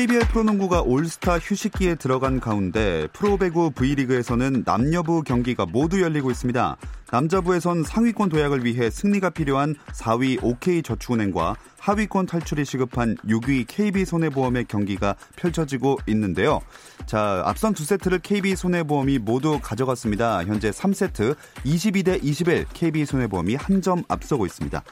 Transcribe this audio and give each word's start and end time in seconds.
KBL 0.00 0.28
프로농구가 0.28 0.80
올스타 0.80 1.36
휴식기에 1.38 1.96
들어간 1.96 2.40
가운데 2.40 3.06
프로배구 3.12 3.72
V리그에서는 3.72 4.62
남녀부 4.64 5.22
경기가 5.24 5.66
모두 5.66 6.00
열리고 6.00 6.30
있습니다. 6.30 6.78
남자부에선 7.10 7.82
상위권 7.82 8.30
도약을 8.30 8.64
위해 8.64 8.88
승리가 8.88 9.28
필요한 9.28 9.74
4위 9.92 10.42
OK저축은행과 10.42 11.54
하위권 11.78 12.24
탈출이 12.24 12.64
시급한 12.64 13.14
6위 13.26 13.66
KB손해보험의 13.68 14.64
경기가 14.68 15.16
펼쳐지고 15.36 15.98
있는데요. 16.06 16.62
자, 17.04 17.42
앞선 17.44 17.74
두 17.74 17.84
세트를 17.84 18.20
KB손해보험이 18.20 19.18
모두 19.18 19.60
가져갔습니다. 19.62 20.46
현재 20.46 20.70
3세트 20.70 21.36
22대 21.66 22.24
21 22.24 22.64
KB손해보험이 22.72 23.56
한 23.56 23.82
점 23.82 24.02
앞서고 24.08 24.46
있습니다. 24.46 24.82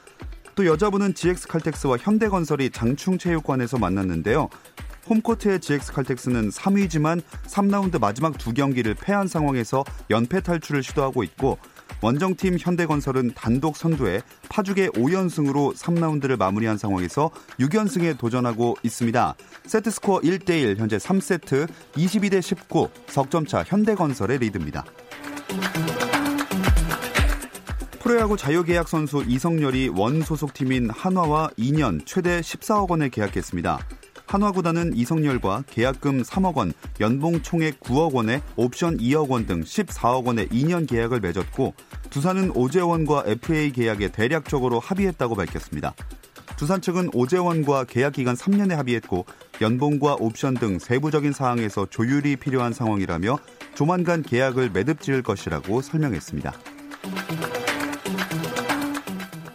또 0.55 0.67
여자부는 0.67 1.15
GX칼텍스와 1.15 1.97
현대건설이 1.99 2.71
장충체육관에서 2.71 3.79
만났는데요. 3.79 4.51
홈코트의 5.09 5.61
GX칼텍스는 5.61 6.51
3위지만 6.51 7.23
3라운드 7.47 7.99
마지막 7.99 8.37
두 8.39 8.53
경기를 8.53 8.95
패한 8.95 9.27
상황에서 9.29 9.85
연패 10.11 10.41
탈출을 10.43 10.83
시도하고 10.83 11.23
있고 11.25 11.59
원정팀 12.01 12.59
현대건설은 12.61 13.33
단독 13.35 13.77
선두에 13.77 14.23
파죽의 14.49 14.91
5연승으로 14.91 15.75
3라운드를 15.75 16.39
마무리한 16.39 16.79
상황에서 16.79 17.31
6연승에 17.59 18.17
도전하고 18.17 18.77
있습니다. 18.83 19.35
세트스코어 19.67 20.21
1대1 20.21 20.77
현재 20.77 20.97
3세트 20.97 21.69
22대 21.95 22.41
19 22.41 22.89
석점차 23.09 23.65
현대건설의 23.67 24.39
리드입니다. 24.39 24.85
프로야구 28.01 28.37
자유계약 28.37 28.89
선수 28.89 29.25
이성열이 29.27 29.89
원 29.89 30.23
소속팀인 30.23 30.89
한화와 30.89 31.51
2년 31.59 32.01
최대 32.07 32.41
14억 32.41 32.91
원에 32.91 33.09
계약했습니다. 33.09 33.79
한화구단은 34.29 34.95
이성열과 34.95 35.65
계약금 35.71 36.23
3억 36.23 36.55
원, 36.57 36.75
연봉 37.01 37.41
총액 37.41 37.81
9억 37.81 38.13
원에 38.13 38.43
옵션 38.57 38.99
2억 38.99 39.29
원 39.31 39.47
등 39.47 39.63
14억 39.63 40.27
원의 40.27 40.49
2년 40.49 40.87
계약을 40.87 41.21
맺었고 41.21 41.73
두산은 42.11 42.51
오재원과 42.55 43.25
FA 43.27 43.73
계약에 43.73 44.09
대략적으로 44.09 44.81
합의했다고 44.81 45.35
밝혔습니다. 45.35 45.95
두산 46.59 46.83
측은 46.83 47.11
오재원과 47.15 47.85
계약 47.85 48.15
기간 48.15 48.35
3년에 48.35 48.75
합의했고 48.75 49.25
연봉과 49.63 50.17
옵션 50.17 50.55
등 50.55 50.79
세부적인 50.79 51.33
사항에서 51.33 51.87
조율이 51.87 52.37
필요한 52.37 52.75
상황이라며 52.75 53.39
조만간 53.75 54.23
계약을 54.23 54.71
매듭 54.71 55.01
지을 55.01 55.23
것이라고 55.23 55.81
설명했습니다. 55.81 56.53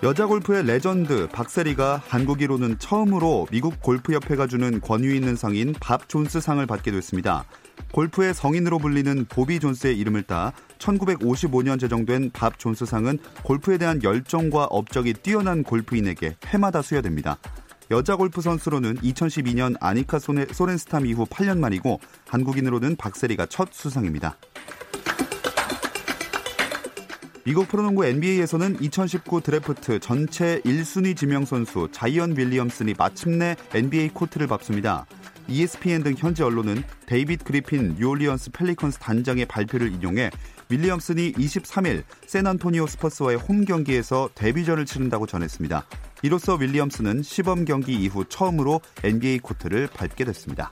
여자 0.03 0.25
골프의 0.25 0.65
레전드 0.65 1.29
박세리가 1.29 2.03
한국인으로는 2.05 2.77
처음으로 2.77 3.47
미국 3.51 3.81
골프협회가 3.81 4.47
주는 4.47 4.81
권위 4.81 5.15
있는 5.15 5.37
상인 5.37 5.73
밥 5.79 6.09
존스 6.09 6.41
상을 6.41 6.65
받게 6.65 6.91
됐습니다. 6.91 7.45
골프의 7.93 8.33
성인으로 8.33 8.79
불리는 8.79 9.23
보비 9.29 9.61
존스의 9.61 9.97
이름을 9.97 10.23
따 10.23 10.51
1955년 10.79 11.79
제정된 11.79 12.31
밥 12.33 12.59
존스 12.59 12.85
상은 12.85 13.17
골프에 13.43 13.77
대한 13.77 14.03
열정과 14.03 14.65
업적이 14.65 15.13
뛰어난 15.13 15.63
골프인에게 15.63 16.35
해마다 16.47 16.81
수여됩니다. 16.81 17.37
여자 17.89 18.17
골프 18.17 18.41
선수로는 18.41 18.97
2012년 18.97 19.77
아니카 19.79 20.19
소렌스탐 20.19 21.05
이후 21.05 21.25
8년 21.27 21.59
만이고 21.59 22.01
한국인으로는 22.27 22.97
박세리가 22.97 23.45
첫 23.45 23.69
수상입니다. 23.71 24.35
미국 27.45 27.67
프로농구 27.67 28.05
NBA에서는 28.05 28.77
2019 28.79 29.41
드래프트 29.41 29.99
전체 29.99 30.61
1순위 30.61 31.17
지명 31.17 31.43
선수 31.43 31.89
자이언 31.91 32.37
윌리엄슨이 32.37 32.93
마침내 32.97 33.57
NBA 33.73 34.11
코트를 34.13 34.47
밟습니다. 34.47 35.05
ESPN 35.49 36.03
등 36.03 36.13
현지 36.17 36.41
언론은 36.41 36.81
데이빗 37.05 37.43
그리핀 37.43 37.95
뉴올리언스 37.99 38.51
펠리컨스 38.51 38.99
단장의 38.99 39.45
발표를 39.47 39.91
인용해 39.91 40.29
윌리엄슨이 40.69 41.33
23일 41.33 42.03
샌안토니오 42.27 42.87
스퍼스와의 42.87 43.37
홈 43.39 43.65
경기에서 43.65 44.29
데뷔전을 44.35 44.85
치른다고 44.85 45.27
전했습니다. 45.27 45.85
이로써 46.21 46.55
윌리엄슨은 46.55 47.23
시범 47.23 47.65
경기 47.65 47.93
이후 47.93 48.23
처음으로 48.23 48.79
NBA 49.03 49.39
코트를 49.39 49.87
밟게 49.93 50.23
됐습니다. 50.23 50.71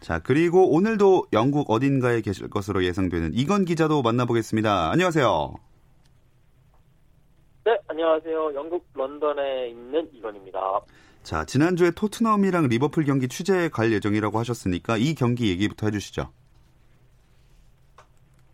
자, 0.00 0.20
그리고 0.20 0.70
오늘도 0.70 1.26
영국 1.32 1.70
어딘가에 1.70 2.20
계실 2.20 2.48
것으로 2.48 2.84
예상되는 2.84 3.32
이건 3.34 3.64
기자도 3.64 4.02
만나보겠습니다. 4.02 4.90
안녕하세요. 4.90 5.54
네, 7.64 7.76
안녕하세요. 7.88 8.54
영국 8.54 8.86
런던에 8.94 9.68
있는 9.68 10.08
이건입니다. 10.14 10.80
자, 11.22 11.44
지난주에 11.44 11.90
토트넘이랑 11.90 12.68
리버풀 12.68 13.04
경기 13.04 13.28
취재에 13.28 13.68
갈 13.68 13.92
예정이라고 13.92 14.38
하셨으니까 14.38 14.96
이 14.96 15.14
경기 15.14 15.50
얘기부터 15.50 15.86
해주시죠. 15.88 16.30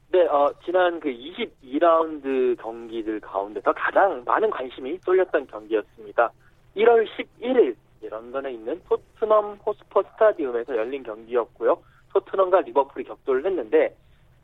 네, 0.08 0.26
어, 0.26 0.50
지난 0.64 0.98
그 0.98 1.08
22라운드 1.08 2.56
경기들 2.60 3.20
가운데서 3.20 3.72
가장 3.72 4.22
많은 4.24 4.50
관심이 4.50 4.98
쏠렸던 5.04 5.46
경기였습니다. 5.48 6.30
1월 6.76 7.06
11일 7.40 7.76
런던에 8.08 8.52
있는 8.52 8.80
토트넘 8.88 9.58
호스퍼 9.66 10.02
스타디움에서 10.02 10.76
열린 10.76 11.02
경기였고요. 11.02 11.78
토트넘과 12.12 12.60
리버풀이 12.60 13.04
격돌을 13.04 13.44
했는데 13.46 13.96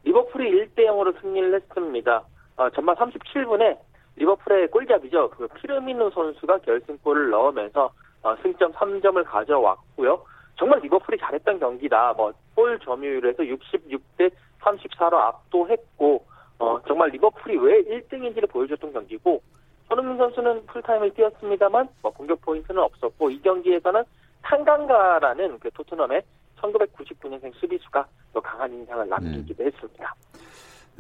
리버풀이 0.04 0.50
1대 0.50 0.86
0으로 0.86 1.20
승리를 1.20 1.54
했습니다. 1.54 2.24
어, 2.56 2.70
전반 2.70 2.96
37분에 2.96 3.78
리버풀의 4.16 4.68
골잡이죠. 4.68 5.30
그 5.30 5.48
피르미누 5.48 6.10
선수가 6.10 6.58
결승골을 6.58 7.30
넣으면서 7.30 7.92
어, 8.22 8.36
승점 8.42 8.72
3점을 8.72 9.24
가져왔고요. 9.24 10.24
정말 10.58 10.80
리버풀이 10.80 11.18
잘했던 11.18 11.58
경기다. 11.58 12.14
뭐 12.14 12.32
골 12.60 12.78
점유율에서 12.80 13.42
66대 13.42 14.30
34로 14.60 15.14
압도했고 15.14 16.26
어, 16.58 16.78
정말 16.86 17.08
리버풀이 17.08 17.56
왜 17.56 17.82
1등인지를 17.84 18.50
보여줬던 18.50 18.92
경기고 18.92 19.42
손흥민 19.90 20.16
선수는 20.18 20.66
풀타임을 20.66 21.14
뛰었습니다만 21.14 21.88
뭐 22.00 22.12
공격 22.12 22.40
포인트는 22.42 22.80
없었고 22.80 23.30
이 23.30 23.42
경기에서는 23.42 24.04
탄강가라는 24.42 25.58
그 25.58 25.68
토트넘의 25.72 26.22
1999년생 26.60 27.52
수비수가 27.54 28.06
더 28.32 28.40
강한 28.40 28.72
인상을 28.72 29.08
남기기도 29.08 29.64
음. 29.64 29.66
했습니다. 29.66 30.14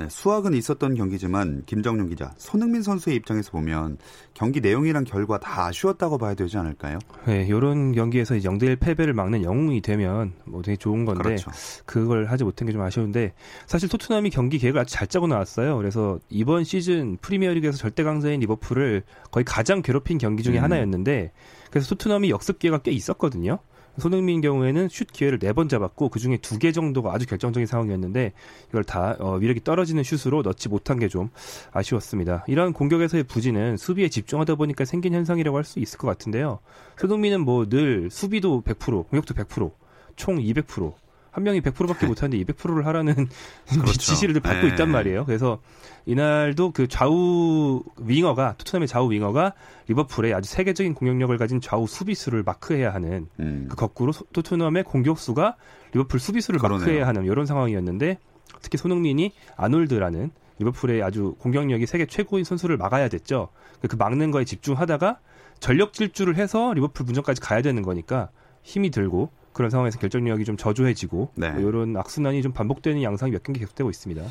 네, 0.00 0.08
수학은 0.08 0.54
있었던 0.54 0.94
경기지만 0.94 1.64
김정용 1.66 2.06
기자, 2.08 2.32
손흥민 2.38 2.80
선수의 2.82 3.16
입장에서 3.16 3.50
보면 3.50 3.98
경기 4.32 4.62
내용이랑 4.62 5.04
결과 5.04 5.38
다 5.38 5.66
아쉬웠다고 5.66 6.16
봐야 6.16 6.32
되지 6.32 6.56
않을까요? 6.56 6.98
네, 7.26 7.44
이런 7.46 7.92
경기에서 7.92 8.36
0대1 8.36 8.80
패배를 8.80 9.12
막는 9.12 9.44
영웅이 9.44 9.82
되면 9.82 10.32
뭐 10.46 10.62
되게 10.62 10.76
좋은 10.76 11.04
건데 11.04 11.22
그렇죠. 11.22 11.50
그걸 11.84 12.24
하지 12.26 12.44
못한 12.44 12.66
게 12.66 12.70
좀 12.72 12.80
아쉬운데 12.80 13.34
사실 13.66 13.88
토트넘이 13.88 14.30
경기 14.30 14.58
계획을 14.58 14.80
아주 14.80 14.94
잘 14.94 15.06
짜고 15.06 15.26
나왔어요. 15.26 15.76
그래서 15.76 16.18
이번 16.30 16.64
시즌 16.64 17.18
프리미어리그에서 17.20 17.76
절대 17.76 18.02
강자인 18.02 18.40
리버풀을 18.40 19.02
거의 19.30 19.44
가장 19.44 19.82
괴롭힌 19.82 20.16
경기 20.18 20.42
중에 20.42 20.58
음. 20.58 20.62
하나였는데 20.62 21.32
그래서 21.70 21.88
토트넘이 21.90 22.30
역습 22.30 22.58
기회가 22.58 22.78
꽤 22.78 22.90
있었거든요. 22.92 23.58
손흥민 24.00 24.40
경우에는 24.40 24.88
슛 24.88 25.12
기회를 25.12 25.38
네 25.38 25.52
번 25.52 25.68
잡았고 25.68 26.08
그 26.08 26.18
중에 26.18 26.38
두 26.38 26.58
개 26.58 26.72
정도가 26.72 27.12
아주 27.12 27.26
결정적인 27.26 27.66
상황이었는데 27.66 28.32
이걸 28.70 28.84
다 28.84 29.16
어, 29.20 29.34
위력이 29.36 29.62
떨어지는 29.64 30.02
슛으로 30.02 30.42
넣지 30.42 30.68
못한 30.68 30.98
게 30.98 31.08
좀 31.08 31.30
아쉬웠습니다. 31.72 32.44
이런 32.48 32.72
공격에서의 32.72 33.24
부진은 33.24 33.76
수비에 33.76 34.08
집중하다 34.08 34.54
보니까 34.56 34.84
생긴 34.84 35.14
현상이라고 35.14 35.56
할 35.56 35.64
수 35.64 35.78
있을 35.80 35.98
것 35.98 36.06
같은데요. 36.08 36.58
손흥민은 36.98 37.40
뭐 37.42 37.66
늘 37.68 38.08
수비도 38.10 38.62
100%, 38.62 39.08
공격도 39.08 39.34
100%, 39.34 39.70
총 40.16 40.38
200%, 40.38 40.92
한 41.30 41.44
명이 41.44 41.60
100%밖에 41.60 42.06
못하는데 42.06 42.42
200%를 42.44 42.86
하라는 42.86 43.14
그렇죠. 43.70 43.92
지시를 43.92 44.40
받고 44.40 44.66
네. 44.66 44.68
있단 44.68 44.90
말이에요. 44.90 45.24
그래서 45.24 45.60
이날도 46.06 46.72
그 46.72 46.88
좌우 46.88 47.82
윙어가 47.98 48.54
토트넘의 48.58 48.88
좌우 48.88 49.10
윙어가 49.12 49.54
리버풀의 49.88 50.34
아주 50.34 50.50
세계적인 50.50 50.94
공격력을 50.94 51.36
가진 51.38 51.60
좌우 51.60 51.86
수비수를 51.86 52.42
마크해야 52.42 52.92
하는 52.92 53.28
음. 53.38 53.66
그 53.70 53.76
거꾸로 53.76 54.12
토트넘의 54.32 54.84
공격수가 54.84 55.56
리버풀 55.92 56.18
수비수를 56.18 56.58
그러네요. 56.58 56.80
마크해야 56.80 57.06
하는 57.06 57.24
이런 57.24 57.46
상황이었는데 57.46 58.18
특히 58.62 58.78
손흥민이 58.78 59.32
아놀드라는 59.56 60.30
리버풀의 60.58 61.02
아주 61.02 61.34
공격력이 61.38 61.86
세계 61.86 62.06
최고인 62.06 62.44
선수를 62.44 62.76
막아야 62.76 63.08
됐죠. 63.08 63.48
그 63.88 63.96
막는 63.96 64.30
거에 64.30 64.44
집중하다가 64.44 65.18
전력 65.58 65.92
질주를 65.92 66.36
해서 66.36 66.72
리버풀 66.74 67.06
문전까지 67.06 67.40
가야 67.40 67.62
되는 67.62 67.82
거니까 67.82 68.30
힘이 68.62 68.90
들고 68.90 69.30
그런 69.52 69.70
상황에서 69.70 69.98
결정력이 69.98 70.44
좀 70.44 70.56
저조해지고 70.56 71.32
네. 71.36 71.50
뭐 71.50 71.68
이런 71.68 71.96
악순환이 71.96 72.42
좀 72.42 72.52
반복되는 72.52 73.02
양상이 73.02 73.32
몇 73.32 73.42
경기 73.42 73.60
계속되고 73.60 73.90
있습니다. 73.90 74.22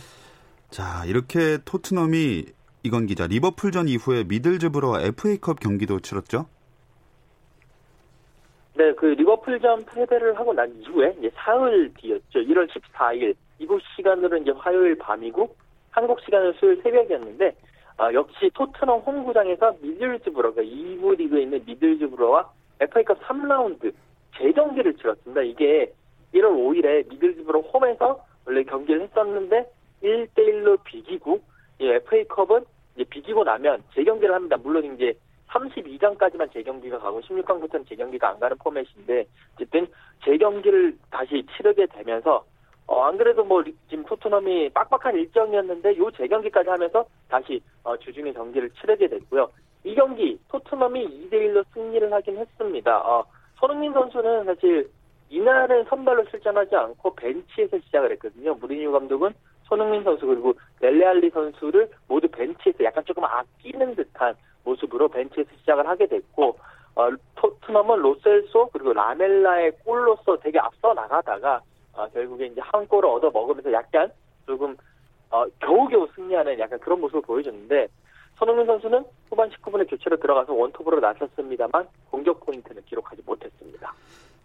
자 0.69 1.03
이렇게 1.05 1.57
토트넘이 1.65 2.45
이건 2.83 3.05
기자 3.07 3.27
리버풀전 3.27 3.87
이후에 3.87 4.23
미들즈브러 4.23 5.01
FA컵 5.01 5.59
경기도 5.59 5.99
치렀죠? 5.99 6.47
네, 8.75 8.93
그 8.93 9.07
리버풀전 9.07 9.85
패배를 9.85 10.37
하고 10.37 10.53
난 10.53 10.73
이후에 10.79 11.15
이제 11.19 11.29
사흘 11.35 11.91
뒤였죠. 11.95 12.39
1월 12.39 12.69
14일 12.69 13.35
이곳 13.57 13.81
시간으로 13.95 14.37
이제 14.37 14.51
화요일 14.51 14.97
밤이고 14.97 15.53
한국 15.91 16.21
시간은 16.21 16.53
수요일 16.53 16.81
새벽이었는데 16.81 17.55
아, 17.97 18.13
역시 18.13 18.49
토트넘 18.53 19.01
홈구장에서 19.01 19.75
미들즈브러가 19.81 20.61
2부 20.61 21.17
리그에 21.17 21.41
있는 21.41 21.61
미들즈브러와 21.65 22.49
FA컵 22.79 23.19
3라운드 23.23 23.93
재경기를 24.37 24.95
치렀습니다. 24.95 25.41
이게 25.41 25.93
1월 26.33 26.51
5일에 26.51 27.09
미들즈브로 27.09 27.61
홈에서 27.61 28.23
원래 28.45 28.63
경기를 28.63 29.01
했었는데 29.01 29.69
1대1로 30.03 30.83
비기고 30.83 31.39
이 31.79 31.87
FA컵은 31.87 32.65
이제 32.95 33.03
비기고 33.09 33.43
나면 33.43 33.83
재경기를 33.93 34.33
합니다. 34.33 34.57
물론 34.57 34.95
이제 34.95 35.13
32강까지만 35.49 36.51
재경기가 36.53 36.99
가고 36.99 37.21
16강부터는 37.21 37.87
재경기가 37.87 38.29
안 38.29 38.39
가는 38.39 38.57
포맷인데 38.57 39.25
어쨌든 39.55 39.87
재경기를 40.23 40.97
다시 41.09 41.45
치르게 41.55 41.87
되면서 41.87 42.45
어, 42.85 43.03
안 43.03 43.17
그래도 43.17 43.43
뭐 43.43 43.63
지금 43.89 44.03
토트넘이 44.05 44.69
빡빡한 44.69 45.15
일정이었는데 45.15 45.97
요 45.97 46.09
재경기까지 46.11 46.69
하면서 46.69 47.05
다시 47.27 47.61
어, 47.83 47.95
주중에 47.97 48.33
경기를 48.33 48.69
치르게 48.71 49.07
됐고요. 49.07 49.49
이 49.83 49.95
경기 49.95 50.39
토트넘이 50.49 51.29
2대 51.29 51.33
1로 51.33 51.63
승리를 51.73 52.11
하긴 52.11 52.37
했습니다. 52.37 52.99
어, 52.99 53.23
손흥민 53.59 53.93
선수는 53.93 54.45
사실 54.45 54.89
이날은 55.29 55.85
선발로 55.85 56.25
출전하지 56.25 56.75
않고 56.75 57.13
벤치에서 57.15 57.77
시작을 57.79 58.11
했거든요. 58.13 58.55
무리뉴 58.55 58.91
감독은 58.91 59.33
손흥민 59.63 60.03
선수 60.03 60.25
그리고 60.25 60.53
넬레알리 60.81 61.29
선수를 61.29 61.89
모두 62.07 62.27
벤치에서 62.29 62.83
약간 62.83 63.03
조금 63.05 63.23
아끼는 63.23 63.95
듯한 63.95 64.35
모습으로 64.63 65.07
벤치에서 65.09 65.49
시작을 65.59 65.87
하게 65.87 66.07
됐고 66.07 66.57
어, 66.95 67.09
토트넘은 67.35 67.99
로셀소 67.99 68.69
그리고 68.73 68.93
라멜라의 68.93 69.73
골로서 69.85 70.37
되게 70.37 70.57
앞서 70.57 70.93
나가다가 70.93 71.61
어, 71.93 72.07
결국에 72.07 72.47
이제 72.47 72.61
한 72.61 72.87
골을 72.87 73.09
얻어 73.09 73.29
먹으면서 73.29 73.71
약간 73.71 74.11
조금 74.47 74.75
어, 75.29 75.45
겨우겨우 75.59 76.07
승리하는 76.15 76.57
약간 76.59 76.79
그런 76.79 76.99
모습을 77.01 77.21
보여줬는데 77.21 77.87
손흥민 78.39 78.65
선수는 78.65 79.03
후반 79.29 79.49
19분에 79.49 79.89
교체로 79.89 80.17
들어가서 80.17 80.53
원톱으로 80.53 80.99
나섰습니다만 81.01 81.87
공격 82.09 82.45
포인트는 82.45 82.81
기록하지 82.85 83.21
못했습니다. 83.25 83.93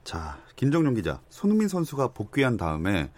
자, 0.02 0.36
김정용 0.56 0.94
기자. 0.94 1.20
손흥민 1.28 1.68
선수가 1.68 2.08
복귀한 2.08 2.56
다음에 2.56 3.10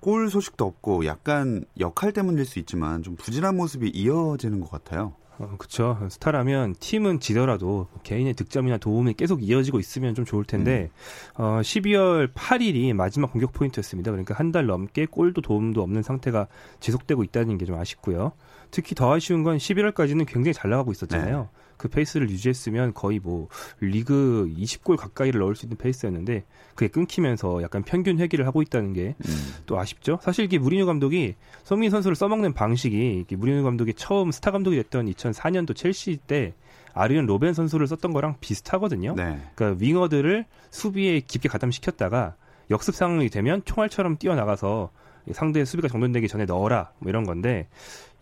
골 0.00 0.28
소식도 0.28 0.64
없고 0.64 1.06
약간 1.06 1.64
역할 1.80 2.12
때문일 2.12 2.44
수 2.44 2.58
있지만 2.60 3.02
좀 3.02 3.16
부진한 3.16 3.56
모습이 3.56 3.88
이어지는 3.88 4.60
것 4.60 4.70
같아요. 4.70 5.14
어, 5.40 5.54
그렇죠. 5.56 5.96
스타라면 6.10 6.74
팀은 6.80 7.20
지더라도 7.20 7.86
개인의 8.02 8.34
득점이나 8.34 8.76
도움이 8.78 9.14
계속 9.14 9.42
이어지고 9.42 9.78
있으면 9.78 10.14
좀 10.14 10.24
좋을 10.24 10.44
텐데 10.44 10.90
음. 11.38 11.42
어, 11.42 11.60
12월 11.62 12.32
8일이 12.34 12.92
마지막 12.92 13.32
공격 13.32 13.52
포인트였습니다. 13.52 14.10
그러니까 14.10 14.34
한 14.34 14.52
달 14.52 14.66
넘게 14.66 15.06
골도 15.06 15.40
도움도 15.42 15.80
없는 15.82 16.02
상태가 16.02 16.48
지속되고 16.80 17.22
있다는 17.24 17.56
게 17.58 17.66
좀 17.66 17.76
아쉽고요. 17.78 18.32
특히 18.70 18.94
더 18.94 19.12
아쉬운 19.12 19.42
건 19.42 19.56
11월까지는 19.56 20.26
굉장히 20.26 20.54
잘 20.54 20.70
나가고 20.70 20.92
있었잖아요. 20.92 21.48
네. 21.52 21.58
그 21.78 21.88
페이스를 21.88 22.28
유지했으면 22.28 22.92
거의 22.92 23.20
뭐 23.20 23.48
리그 23.80 24.52
20골 24.58 24.96
가까이를 24.96 25.40
넣을 25.40 25.54
수 25.54 25.64
있는 25.64 25.78
페이스였는데 25.78 26.44
그게 26.74 26.88
끊기면서 26.88 27.62
약간 27.62 27.82
평균 27.82 28.18
회귀를 28.18 28.46
하고 28.46 28.60
있다는 28.60 28.92
게또 28.92 29.74
음. 29.74 29.78
아쉽죠. 29.78 30.18
사실 30.20 30.44
이게 30.44 30.58
무리뉴 30.58 30.84
감독이 30.86 31.36
손흥민 31.62 31.90
선수를 31.90 32.16
써먹는 32.16 32.52
방식이 32.52 33.26
무리뉴 33.30 33.62
감독이 33.62 33.94
처음 33.94 34.32
스타 34.32 34.50
감독이 34.50 34.76
됐던 34.76 35.06
2004년도 35.06 35.74
첼시 35.74 36.18
때 36.26 36.52
아리언 36.94 37.26
로벤 37.26 37.54
선수를 37.54 37.86
썼던 37.86 38.12
거랑 38.12 38.36
비슷하거든요. 38.40 39.14
네. 39.16 39.40
그러니까 39.54 39.80
윙어들을 39.80 40.46
수비에 40.70 41.20
깊게 41.20 41.48
가담시켰다가 41.48 42.34
역습 42.70 42.94
상황이 42.94 43.30
되면 43.30 43.62
총알처럼 43.64 44.18
뛰어나가서 44.18 44.90
상대 45.32 45.64
수비가 45.64 45.88
정돈되기 45.88 46.28
전에 46.28 46.44
넣어라 46.44 46.92
뭐 46.98 47.10
이런 47.10 47.24
건데 47.24 47.68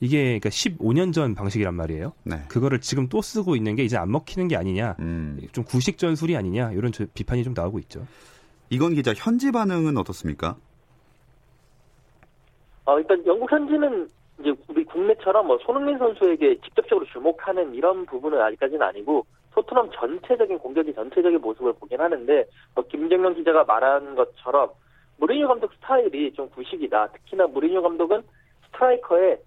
이게 0.01 0.39
그러니까 0.39 0.51
15년 0.51 1.13
전 1.13 1.35
방식이란 1.35 1.75
말이에요. 1.75 2.13
네. 2.25 2.37
그거를 2.49 2.81
지금 2.81 3.09
또 3.09 3.23
쓰고 3.23 3.57
있는 3.57 3.77
게 3.77 3.85
이제 3.85 3.97
안 3.97 4.11
먹히는 4.13 4.49
게 4.49 4.57
아니냐, 4.57 4.97
음. 5.01 5.41
좀 5.53 5.65
구식 5.65 5.99
전술이 5.99 6.37
아니냐 6.37 6.73
이런 6.73 6.93
비판이 7.15 7.45
좀 7.45 7.55
나오고 7.57 7.79
있죠. 7.81 8.07
이건 8.69 8.95
기자 8.95 9.15
현지 9.15 9.53
반응은 9.53 9.97
어떻습니까? 9.97 10.57
어, 12.85 12.99
일단 12.99 13.25
영국 13.27 13.51
현지는 13.51 14.09
이제 14.41 14.53
우리 14.69 14.85
국내처럼 14.85 15.47
뭐 15.47 15.59
손흥민 15.65 15.99
선수에게 15.99 16.61
직접적으로 16.61 17.07
주목하는 17.07 17.75
이런 17.75 18.05
부분은 18.05 18.41
아직까지는 18.41 18.83
아니고 18.83 19.25
토트넘 19.55 19.91
전체적인 19.95 20.59
공격이 20.59 20.93
전체적인 20.95 21.41
모습을 21.41 21.73
보긴 21.75 22.01
하는데 22.01 22.45
뭐 22.75 22.85
김정용 22.87 23.35
기자가 23.35 23.65
말한 23.65 24.15
것처럼 24.15 24.71
무리뉴 25.19 25.49
감독 25.49 25.73
스타일이 25.75 26.33
좀 26.33 26.49
구식이다. 26.51 27.09
특히나 27.09 27.47
무리뉴 27.47 27.83
감독은 27.83 28.23
스트라이커의 28.67 29.39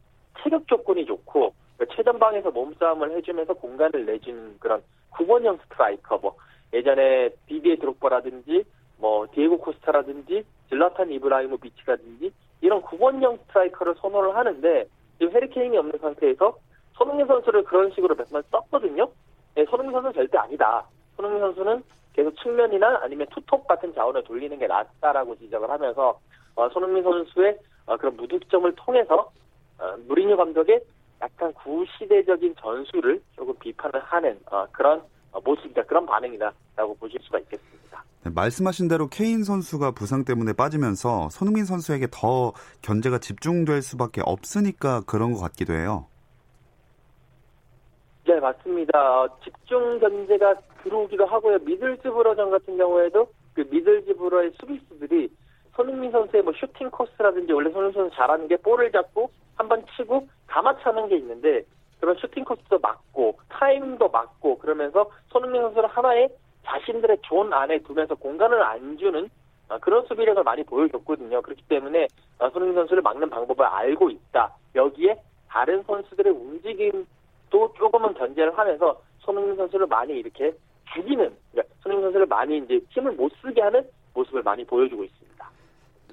체격 0.41 0.67
조건이 0.67 1.05
좋고 1.05 1.53
최전방에서 1.95 2.51
몸싸움을 2.51 3.15
해주면서 3.17 3.53
공간을 3.53 4.05
내주는 4.05 4.57
그런 4.59 4.81
9번형 5.11 5.59
스트라이커 5.63 6.17
뭐 6.17 6.35
예전에 6.73 7.29
디디에 7.45 7.77
드록바라든지 7.77 8.63
뭐 8.97 9.27
디에고 9.33 9.57
코스타라든지 9.59 10.43
즐라탄 10.69 11.11
이브라이모비치라든지 11.11 12.31
이런 12.61 12.81
9번형 12.81 13.39
스트라이커를 13.41 13.95
선호를 14.01 14.35
하는데 14.35 14.85
지금 15.17 15.33
해리케인이 15.33 15.77
없는 15.77 15.99
상태에서 15.99 16.57
손흥민 16.93 17.27
선수를 17.27 17.63
그런 17.63 17.91
식으로 17.91 18.15
몇 18.15 18.29
번 18.29 18.43
썼거든요. 18.51 19.09
네, 19.55 19.65
손흥민 19.65 19.93
선수는 19.93 20.13
절대 20.13 20.37
아니다. 20.37 20.85
손흥민 21.15 21.39
선수는 21.41 21.83
계속 22.19 22.35
측면이나 22.41 22.99
아니면 23.01 23.27
투톱 23.33 23.65
같은 23.65 23.93
자원을 23.93 24.23
돌리는 24.25 24.59
게 24.59 24.67
낫다라고 24.67 25.37
지적을 25.37 25.69
하면서 25.69 26.19
어, 26.55 26.67
손흥민 26.69 27.01
선수의 27.01 27.57
어, 27.85 27.95
그런 27.95 28.17
무득점을 28.17 28.69
통해서 28.75 29.31
어, 29.79 29.95
무리뉴 30.05 30.35
감독의 30.35 30.81
약간 31.21 31.53
구시대적인 31.53 32.55
전술을 32.59 33.21
조금 33.37 33.53
비판을 33.59 34.01
하는 34.01 34.37
어, 34.51 34.65
그런 34.73 35.01
어, 35.31 35.39
모습이다, 35.39 35.83
그런 35.83 36.05
반응이다라고 36.05 36.97
보실 36.99 37.21
수가 37.21 37.39
있겠습니다. 37.39 38.03
네, 38.25 38.31
말씀하신 38.35 38.89
대로 38.89 39.07
케인 39.07 39.45
선수가 39.45 39.91
부상 39.91 40.25
때문에 40.25 40.51
빠지면서 40.51 41.29
손흥민 41.29 41.63
선수에게 41.63 42.07
더 42.11 42.51
견제가 42.81 43.19
집중될 43.19 43.81
수밖에 43.81 44.21
없으니까 44.25 45.03
그런 45.07 45.31
것 45.31 45.39
같기도 45.39 45.73
해요. 45.73 46.07
네, 48.29 48.39
맞습니다. 48.39 49.27
집중 49.43 49.97
견제가 49.97 50.53
들어오기도 50.83 51.25
하고요. 51.25 51.57
미들즈브러전 51.65 52.51
같은 52.51 52.77
경우에도 52.77 53.27
그 53.55 53.61
미들즈브러의 53.71 54.51
수비수들이 54.59 55.31
손흥민 55.75 56.11
선수의 56.11 56.43
뭐 56.43 56.53
슈팅 56.53 56.91
코스라든지 56.91 57.51
원래 57.53 57.71
손흥민 57.71 57.93
선수 57.93 58.15
잘하는 58.15 58.47
게 58.47 58.55
볼을 58.57 58.91
잡고 58.91 59.31
한 59.55 59.67
번 59.67 59.83
치고 59.97 60.27
감아차는 60.45 61.09
게 61.09 61.17
있는데 61.17 61.63
그런 61.99 62.15
슈팅 62.17 62.43
코스도 62.43 62.77
막고 62.77 63.39
타이밍도 63.49 64.09
막고 64.09 64.59
그러면서 64.59 65.09
손흥민 65.29 65.63
선수를 65.63 65.89
하나의 65.89 66.29
자신들의 66.65 67.17
존 67.23 67.51
안에 67.51 67.79
두면서 67.79 68.13
공간을 68.13 68.61
안 68.61 68.95
주는 68.99 69.27
아, 69.69 69.79
그런 69.79 70.05
수비력을 70.05 70.43
많이 70.43 70.63
보여줬거든요. 70.63 71.41
그렇기 71.41 71.63
때문에 71.67 72.05
아, 72.37 72.47
손흥민 72.51 72.75
선수를 72.75 73.01
막는 73.01 73.31
방법을 73.31 73.65
알고 73.65 74.11
있다. 74.11 74.53
여기에 74.75 75.19
다른 75.47 75.81
선수들의 75.81 76.31
움직임 76.31 77.07
도 77.49 77.73
조금은 77.77 78.13
견제를 78.13 78.57
하면서 78.57 79.01
손흥민 79.19 79.55
선수를 79.55 79.87
많이 79.87 80.13
이렇게 80.13 80.53
죽이는, 80.93 81.33
그러니까 81.51 81.75
손흥민 81.81 82.05
선수를 82.07 82.25
많이 82.25 82.57
이제 82.57 82.79
힘을 82.89 83.11
못 83.13 83.31
쓰게 83.41 83.61
하는 83.61 83.83
모습을 84.13 84.43
많이 84.43 84.65
보여주고 84.65 85.03
있습니다. 85.03 85.49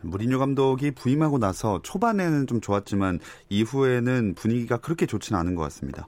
무리뉴 0.03 0.39
감독이 0.39 0.91
부임하고 0.93 1.39
나서 1.39 1.81
초반에는 1.83 2.47
좀 2.47 2.61
좋았지만 2.61 3.19
이후에는 3.49 4.35
분위기가 4.35 4.77
그렇게 4.79 5.07
좋지는 5.07 5.41
않은 5.41 5.55
것 5.55 5.63
같습니다. 5.63 6.07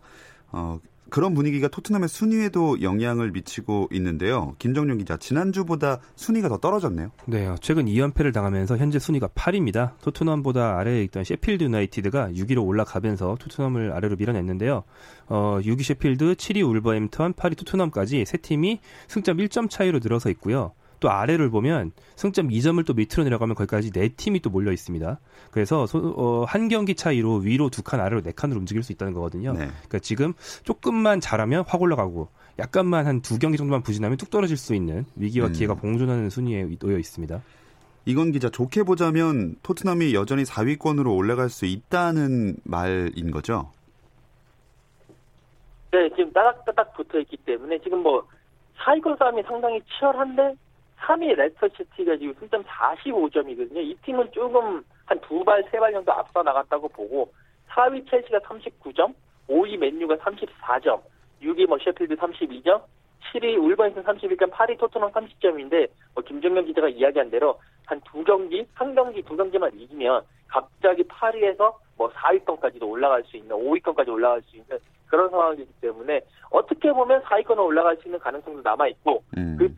어, 0.53 0.79
그런 1.11 1.35
분위기가 1.35 1.69
토트넘의 1.69 2.09
순위에도 2.09 2.83
영향을 2.83 3.31
미치고 3.31 3.89
있는데요. 3.93 4.55
김정용 4.59 4.99
기자, 4.99 5.17
지난주보다 5.17 6.01
순위가 6.17 6.49
더 6.49 6.59
떨어졌네요. 6.59 7.11
네, 7.27 7.55
최근 7.61 7.87
2연패를 7.87 8.33
당하면서 8.33 8.77
현재 8.77 8.99
순위가 8.99 9.29
8입니다. 9.29 9.93
토트넘보다 10.03 10.79
아래에 10.79 11.03
있던 11.05 11.25
셰필드 11.25 11.65
유나이티드가 11.65 12.31
6위로 12.33 12.67
올라가면서 12.67 13.37
토트넘을 13.41 13.93
아래로 13.93 14.17
밀어냈는데요. 14.17 14.85
어, 15.29 15.59
6위 15.63 15.83
셰필드, 15.83 16.35
7위 16.35 16.67
울버햄턴, 16.67 17.35
8위 17.35 17.57
토트넘까지 17.59 18.25
세 18.27 18.39
팀이 18.39 18.81
승점 19.09 19.39
1점 19.39 19.71
차이로 19.71 20.01
늘어서 20.03 20.31
있고요. 20.31 20.73
또 21.01 21.11
아래를 21.11 21.51
보면 21.51 21.93
승점 22.17 22.49
2점을 22.49 22.85
또 22.87 22.95
밑으로 22.95 23.25
내려가면 23.25 23.55
거기까지 23.55 23.91
네 23.91 24.09
팀이 24.09 24.41
또 24.41 24.51
몰려 24.51 24.73
있습니다. 24.73 25.19
그래서 25.51 25.87
소, 25.87 25.99
어, 26.17 26.45
한 26.45 26.69
경기 26.69 26.95
차이로 26.95 27.37
위로 27.39 27.71
두 27.71 27.83
칸 27.83 28.01
아래로 28.01 28.23
네 28.23 28.33
칸으로 28.35 28.59
움직일 28.61 28.83
수 28.83 28.93
있다는 28.93 29.13
거거든요. 29.15 29.53
네. 29.53 29.67
그러니까 29.69 29.99
지금 30.01 30.33
조금만 30.65 31.21
잘하면 31.21 31.65
확 31.67 31.81
올라가고 31.81 32.29
약간만 32.59 33.07
한 33.07 33.21
두 33.23 33.39
경기 33.39 33.57
정도만 33.57 33.83
부진하면 33.83 34.17
뚝 34.17 34.31
떨어질 34.31 34.57
수 34.57 34.75
있는 34.75 35.05
위기와 35.17 35.49
음. 35.49 35.53
기회가 35.53 35.75
공존하는 35.75 36.31
순위에 36.31 36.67
놓여 36.79 36.99
있습니다. 36.99 37.41
이건 38.07 38.33
기자 38.33 38.49
좋게 38.49 38.85
보자면 38.85 39.57
토트넘이 39.63 40.15
여전히 40.15 40.43
4위권으로 40.45 41.15
올라갈 41.15 41.51
수 41.51 41.67
있다는 41.67 42.57
말인 42.65 43.31
거죠? 43.31 43.71
네, 45.91 46.09
지금 46.11 46.33
따닥따닥 46.33 46.95
붙어 46.95 47.19
있기 47.21 47.37
때문에 47.39 47.79
지금 47.81 48.03
뭐 48.03 48.23
4위권 48.79 49.19
싸움이 49.19 49.43
상당히 49.45 49.81
치열한데 49.99 50.55
3위 51.01 51.35
레스터시티가 51.35 52.17
지금 52.17 52.35
승점 52.41 52.65
45점이거든요. 52.65 53.79
이 53.79 53.95
팀은 54.05 54.31
조금 54.33 54.83
한 55.07 55.19
두 55.21 55.43
발, 55.45 55.63
세 55.71 55.79
발 55.79 55.93
정도 55.93 56.13
앞서 56.13 56.43
나갔다고 56.43 56.89
보고 56.89 57.33
4위 57.71 58.09
첼시가 58.11 58.39
39점, 58.41 59.15
5위 59.49 59.79
맨유가 59.79 60.17
34점, 60.17 61.01
6위 61.43 61.67
뭐 61.67 61.79
셰필드 61.79 62.17
32점, 62.17 62.83
7위 63.33 63.59
울버햄튼 63.59 64.03
31점, 64.05 64.51
8위 64.51 64.79
토트넘 64.79 65.11
30점인데 65.13 65.89
뭐 66.15 66.23
김정면 66.25 66.65
기자가 66.67 66.89
이야기한 66.89 67.31
대로 67.31 67.59
한 67.87 68.01
두 68.03 68.23
경기, 68.25 68.67
한 68.75 68.95
경기, 68.95 69.23
두 69.23 69.37
경기만 69.37 69.71
이기면 69.79 70.23
갑자기 70.49 71.03
8위에서 71.05 71.75
뭐 71.97 72.11
4위권까지도 72.11 72.83
올라갈 72.83 73.23
수 73.25 73.37
있는, 73.37 73.57
5위권까지 73.57 74.09
올라갈 74.09 74.43
수 74.43 74.57
있는 74.57 74.79
그런 75.07 75.31
상황이기 75.31 75.67
때문에 75.81 76.21
어떻게 76.51 76.93
보면 76.93 77.23
4위권으로 77.23 77.65
올라갈 77.67 77.97
수 77.97 78.09
있는 78.09 78.19
가능성도 78.19 78.61
남아 78.63 78.89
있고 78.89 79.23
음. 79.39 79.57
그 79.59 79.75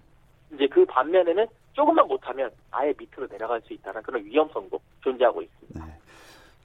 이제 0.53 0.67
그 0.67 0.85
반면에는 0.85 1.47
조금만 1.73 2.07
못하면 2.07 2.51
아예 2.71 2.93
밑으로 2.99 3.29
내려갈 3.29 3.61
수 3.63 3.73
있다는 3.73 4.03
그런 4.03 4.25
위험성도 4.25 4.81
존재하고 5.03 5.43
있습니다. 5.43 5.87
네. 5.87 5.93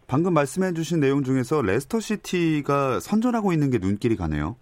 방금 0.08 0.34
말씀해 0.34 0.74
주신 0.74 1.00
내용 1.00 1.24
중에서 1.24 1.62
레스터 1.62 2.00
시티가 2.00 3.00
선전하고 3.00 3.54
있는 3.54 3.70
게 3.72 3.80
눈길이 3.80 4.15
가네요. 4.15 4.56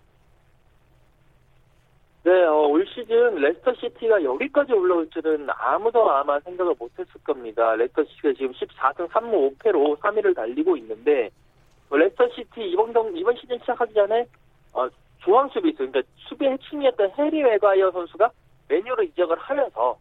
네, 2.23 2.31
어, 2.45 2.67
올 2.67 2.85
시즌 2.87 3.35
레스터 3.35 3.73
시티가 3.73 4.23
여기까지 4.23 4.71
올라올 4.71 5.09
줄은 5.09 5.47
아무도 5.49 6.09
아마 6.09 6.39
생각을 6.39 6.73
못했을 6.79 7.13
겁니다. 7.23 7.75
레스터 7.75 8.03
시티가 8.05 8.33
지금 8.33 8.53
14승 8.53 9.09
3무 9.09 9.57
5패로 9.57 9.99
3위를 9.99 10.33
달리고 10.33 10.77
있는데 10.77 11.29
어, 11.89 11.97
레스터 11.97 12.29
시티 12.29 12.71
이번 12.71 12.93
경 12.93 13.15
이번 13.15 13.35
시즌 13.35 13.59
시작하기 13.59 13.93
전에 13.93 14.25
어, 14.73 14.87
중앙 15.23 15.49
수비수 15.49 15.77
그러니까 15.77 16.01
수비의 16.29 16.51
핵심이었던 16.53 17.11
해리 17.17 17.43
매과이어 17.43 17.91
선수가 17.91 18.31
맨유로 18.67 19.03
이적을 19.03 19.37
하면서 19.37 19.97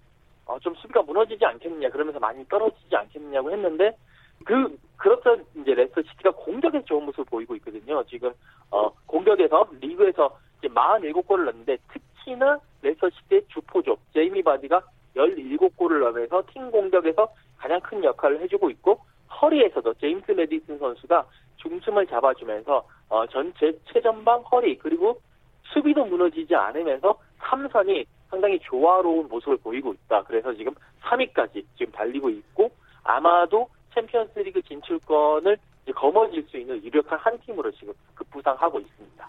어, 0.46 0.58
좀 0.58 0.74
수비가 0.74 1.02
무너지지 1.02 1.44
않겠느냐 1.44 1.90
그러면서 1.90 2.18
많이 2.18 2.46
떨어지지 2.48 2.94
않겠느냐고 2.94 3.50
했는데 3.52 3.96
그 4.44 4.76
그렇던 4.96 5.44
이제 5.56 5.74
레스터 5.74 6.02
시티가 6.02 6.32
공격에 6.32 6.82
좋은 6.84 7.04
모습을 7.04 7.24
보이고 7.24 7.54
있거든요. 7.56 8.04
지금 8.04 8.32
어 8.70 8.90
공격에서 9.06 9.68
리그에서 9.80 10.36
이제 10.58 10.68
47골을 10.68 11.44
넣는데 11.46 11.76
특히나 11.88 12.58
레스터 12.82 13.10
시티의 13.10 13.46
주포죠 13.48 13.96
제이미 14.14 14.42
바디가 14.42 14.82
17골을 15.16 16.00
넣으면서 16.00 16.42
팀 16.52 16.70
공격에서 16.70 17.28
가장 17.58 17.80
큰 17.80 18.02
역할을 18.02 18.40
해주고 18.42 18.70
있고 18.70 19.00
허리에서도 19.40 19.94
제임스 19.94 20.32
메디슨 20.32 20.78
선수가 20.78 21.26
중심을 21.56 22.06
잡아주면서 22.06 22.86
어 23.08 23.26
전체 23.26 23.76
최전방 23.92 24.40
허리 24.42 24.78
그리고 24.78 25.20
수비도 25.64 26.04
무너지지 26.04 26.54
않으면서 26.54 27.18
삼선이 27.38 28.04
상당히 28.32 28.58
조화로운 28.60 29.28
모습을 29.28 29.58
보이고 29.58 29.92
있다. 29.92 30.22
그래서 30.24 30.54
지금 30.54 30.72
3위까지 31.02 31.62
지금 31.76 31.92
달리고 31.92 32.30
있고 32.30 32.70
아마도 33.04 33.68
챔피언스리그 33.94 34.62
진출권을 34.62 35.58
거머쥘 35.94 36.42
수 36.48 36.56
있는 36.56 36.82
유력한 36.82 37.18
한 37.18 37.38
팀으로 37.40 37.70
지금 37.72 37.92
급부상하고 38.14 38.80
있습니다. 38.80 39.28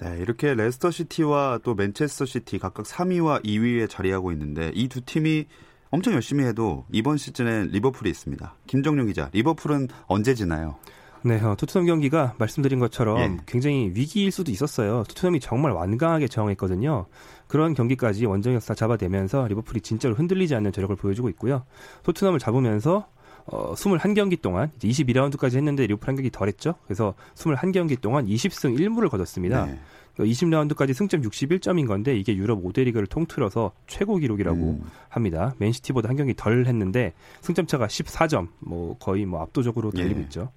네, 0.00 0.18
이렇게 0.20 0.54
레스터 0.54 0.90
시티와 0.90 1.60
또 1.64 1.74
맨체스터 1.74 2.26
시티 2.26 2.58
각각 2.58 2.84
3위와 2.84 3.42
2위에 3.44 3.88
자리하고 3.88 4.32
있는데 4.32 4.70
이 4.74 4.88
두 4.88 5.00
팀이 5.00 5.46
엄청 5.90 6.12
열심히 6.12 6.44
해도 6.44 6.84
이번 6.92 7.16
시즌에 7.16 7.66
리버풀이 7.66 8.10
있습니다. 8.10 8.54
김정용 8.66 9.06
기자, 9.06 9.30
리버풀은 9.32 9.88
언제 10.08 10.34
지나요? 10.34 10.76
네, 11.24 11.40
어, 11.40 11.54
토트넘 11.56 11.86
경기가 11.86 12.34
말씀드린 12.38 12.78
것처럼 12.78 13.18
예. 13.18 13.36
굉장히 13.46 13.92
위기일 13.94 14.32
수도 14.32 14.50
있었어요. 14.50 15.04
토트넘이 15.08 15.40
정말 15.40 15.72
완강하게 15.72 16.28
저항했거든요. 16.28 17.06
그런 17.46 17.74
경기까지 17.74 18.26
원정 18.26 18.54
역사 18.54 18.74
잡아내면서 18.74 19.46
리버풀이 19.46 19.80
진짜로 19.82 20.14
흔들리지 20.14 20.54
않는 20.54 20.72
저력을 20.72 20.96
보여주고 20.96 21.28
있고요. 21.30 21.64
토트넘을 22.02 22.38
잡으면서 22.38 23.06
어, 23.44 23.74
21경기 23.74 24.40
동안 24.40 24.70
22라운드까지 24.80 25.56
했는데 25.56 25.86
리버풀 25.86 26.08
한 26.08 26.16
경기 26.16 26.30
덜 26.30 26.48
했죠. 26.48 26.74
그래서 26.86 27.14
21경기 27.34 28.00
동안 28.00 28.26
20승 28.26 28.78
1무를 28.78 29.10
거뒀습니다. 29.10 29.66
네. 29.66 29.78
20라운드까지 30.18 30.92
승점 30.92 31.22
61점인 31.22 31.86
건데 31.86 32.16
이게 32.16 32.36
유럽 32.36 32.62
5대 32.62 32.84
리그를 32.84 33.06
통틀어서 33.06 33.72
최고 33.86 34.16
기록이라고 34.16 34.58
음. 34.58 34.82
합니다. 35.08 35.54
맨시티보다 35.58 36.08
한 36.08 36.16
경기 36.16 36.34
덜 36.34 36.66
했는데 36.66 37.14
승점 37.40 37.66
차가 37.66 37.86
14점, 37.86 38.48
뭐 38.58 38.96
거의 38.98 39.24
뭐 39.24 39.40
압도적으로 39.40 39.90
달리고 39.90 40.20
예. 40.20 40.24
있죠. 40.24 40.50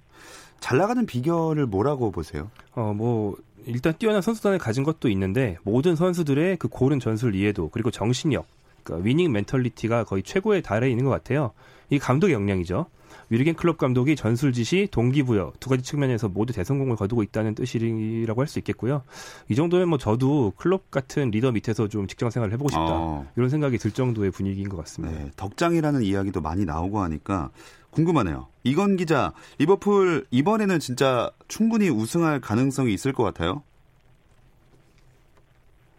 잘 0.60 0.78
나가는 0.78 1.04
비결을 1.06 1.66
뭐라고 1.66 2.10
보세요? 2.10 2.50
어, 2.74 2.92
뭐 2.94 3.36
일단 3.66 3.94
뛰어난 3.98 4.22
선수단을 4.22 4.58
가진 4.58 4.84
것도 4.84 5.08
있는데 5.08 5.58
모든 5.64 5.96
선수들의 5.96 6.56
그 6.58 6.68
고른 6.68 7.00
전술 7.00 7.34
이해도 7.34 7.68
그리고 7.70 7.90
정신력, 7.90 8.46
그러니까 8.82 9.04
winning 9.04 9.32
mentality가 9.32 10.04
거의 10.04 10.22
최고에 10.22 10.60
달해 10.60 10.88
있는 10.88 11.04
것 11.04 11.10
같아요. 11.10 11.52
이 11.90 11.98
감독의 11.98 12.34
역량이죠. 12.34 12.86
위르겐 13.28 13.54
클롭 13.56 13.76
감독이 13.76 14.14
전술 14.14 14.52
지시, 14.52 14.86
동기부여 14.92 15.54
두 15.58 15.68
가지 15.68 15.82
측면에서 15.82 16.28
모두 16.28 16.52
대성공을 16.52 16.94
거두고 16.94 17.24
있다는 17.24 17.56
뜻이라고 17.56 18.40
할 18.40 18.46
수 18.46 18.60
있겠고요. 18.60 19.02
이 19.48 19.56
정도면 19.56 19.88
뭐 19.88 19.98
저도 19.98 20.52
클롭 20.56 20.92
같은 20.92 21.32
리더 21.32 21.50
밑에서 21.50 21.88
좀 21.88 22.06
직장 22.06 22.30
생활을 22.30 22.52
해보고 22.54 22.68
싶다 22.70 22.84
어. 22.84 23.26
이런 23.36 23.48
생각이 23.48 23.78
들 23.78 23.90
정도의 23.90 24.30
분위기인 24.30 24.68
것 24.68 24.76
같습니다. 24.76 25.18
네, 25.18 25.30
덕장이라는 25.34 26.02
이야기도 26.02 26.40
많이 26.40 26.64
나오고 26.64 27.00
하니까 27.00 27.50
궁금하네요. 28.06 28.46
이건 28.62 28.96
기자, 28.96 29.32
리버풀 29.58 30.26
이번에는 30.30 30.78
진짜 30.80 31.30
충분히 31.48 31.88
우승할 31.88 32.40
가능성이 32.42 32.92
있을 32.92 33.12
것 33.14 33.24
같아요. 33.24 33.62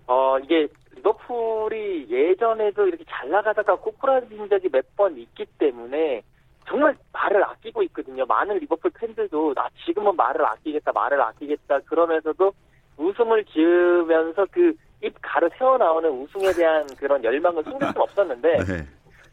어, 0.05 0.37
이게 0.39 0.67
리버풀이 0.95 2.07
예전에도 2.09 2.87
이렇게 2.87 3.03
잘 3.09 3.29
나가다가 3.29 3.75
꼬꾸라진 3.77 4.47
적이 4.47 4.69
몇 4.69 4.85
번 4.95 5.17
있기 5.17 5.45
때문에 5.59 6.21
정말 6.67 6.95
말을 7.13 7.43
아끼고 7.43 7.81
있거든요. 7.83 8.25
많은 8.25 8.57
리버풀 8.59 8.91
팬들도 8.91 9.53
나 9.53 9.67
지금은 9.85 10.15
말을 10.15 10.45
아끼겠다, 10.45 10.91
말을 10.91 11.21
아끼겠다 11.21 11.79
그러면서도 11.81 12.53
웃음을 12.97 13.43
지으면서 13.45 14.45
그 14.51 14.73
입 14.99 15.13
가르 15.21 15.47
새어 15.59 15.77
나오는 15.77 16.09
우승에 16.09 16.51
대한 16.53 16.87
그런 16.97 17.23
열망을 17.23 17.63
숨길 17.65 17.87
수 17.93 18.01
없었는데 18.01 18.57
네. 18.65 18.87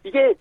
이게 0.04 0.34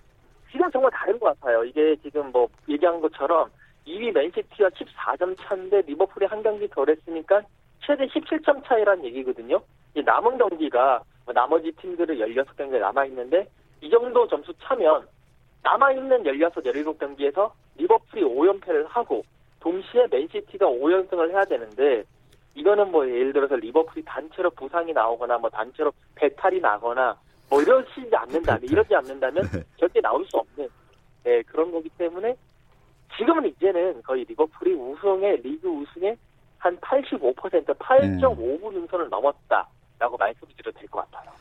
지금 0.54 0.70
정말 0.70 0.92
다른 0.92 1.18
것 1.18 1.38
같아요. 1.40 1.64
이게 1.64 1.96
지금 2.04 2.32
뭐 2.32 2.48
얘기한 2.70 3.02
것처럼 3.02 3.50
2위 3.88 4.14
맨시티와 4.14 4.70
14점 4.70 5.36
차인데 5.42 5.82
리버풀이 5.82 6.28
한 6.28 6.44
경기 6.44 6.68
덜 6.70 6.90
했으니까 6.90 7.42
최대 7.82 8.06
17점 8.06 8.64
차이란 8.64 9.04
얘기거든요. 9.04 9.60
남은 9.96 10.38
경기가 10.38 11.02
뭐 11.26 11.34
나머지 11.34 11.72
팀들은 11.72 12.18
16경기가 12.18 12.80
남아있는데 12.80 13.48
이 13.82 13.90
정도 13.90 14.28
점수 14.28 14.54
차면 14.62 15.08
남아있는 15.64 16.24
16, 16.24 16.54
17경기에서 16.54 17.52
리버풀이 17.78 18.22
5연패를 18.22 18.88
하고 18.90 19.24
동시에 19.60 20.06
맨시티가 20.12 20.68
5연승을 20.68 21.32
해야 21.32 21.44
되는데 21.46 22.04
이거는 22.54 22.92
뭐 22.92 23.10
예를 23.10 23.34
들어서 23.34 23.56
리버풀이 23.56 24.04
단체로 24.06 24.52
부상이 24.52 24.94
나오거나 24.94 25.40
뭐 25.40 25.50
단체로 25.50 25.92
배탈이 26.14 26.60
나거나 26.60 27.18
뭐 27.54 27.62
이러시지 27.62 28.10
않는다면 28.16 28.64
이러지 28.64 28.96
않는다면 28.96 29.48
네. 29.52 29.64
절대 29.78 30.02
나올 30.02 30.26
수 30.26 30.38
없는 30.38 30.68
네, 31.24 31.42
그런 31.44 31.72
거기 31.72 31.88
때문에 31.98 32.36
지금은 33.16 33.48
이제는 33.48 34.02
거의 34.02 34.26
리버풀이 34.26 34.74
우승에 34.74 35.36
리그 35.44 35.68
우승에 35.70 36.16
한 36.58 36.76
85% 36.80 37.78
8.5분 37.78 38.74
능선을 38.74 39.10
넘었다라고 39.10 40.18
말씀드려도 40.18 40.80
될 40.80 40.88
것 40.90 41.10
같아요. 41.12 41.32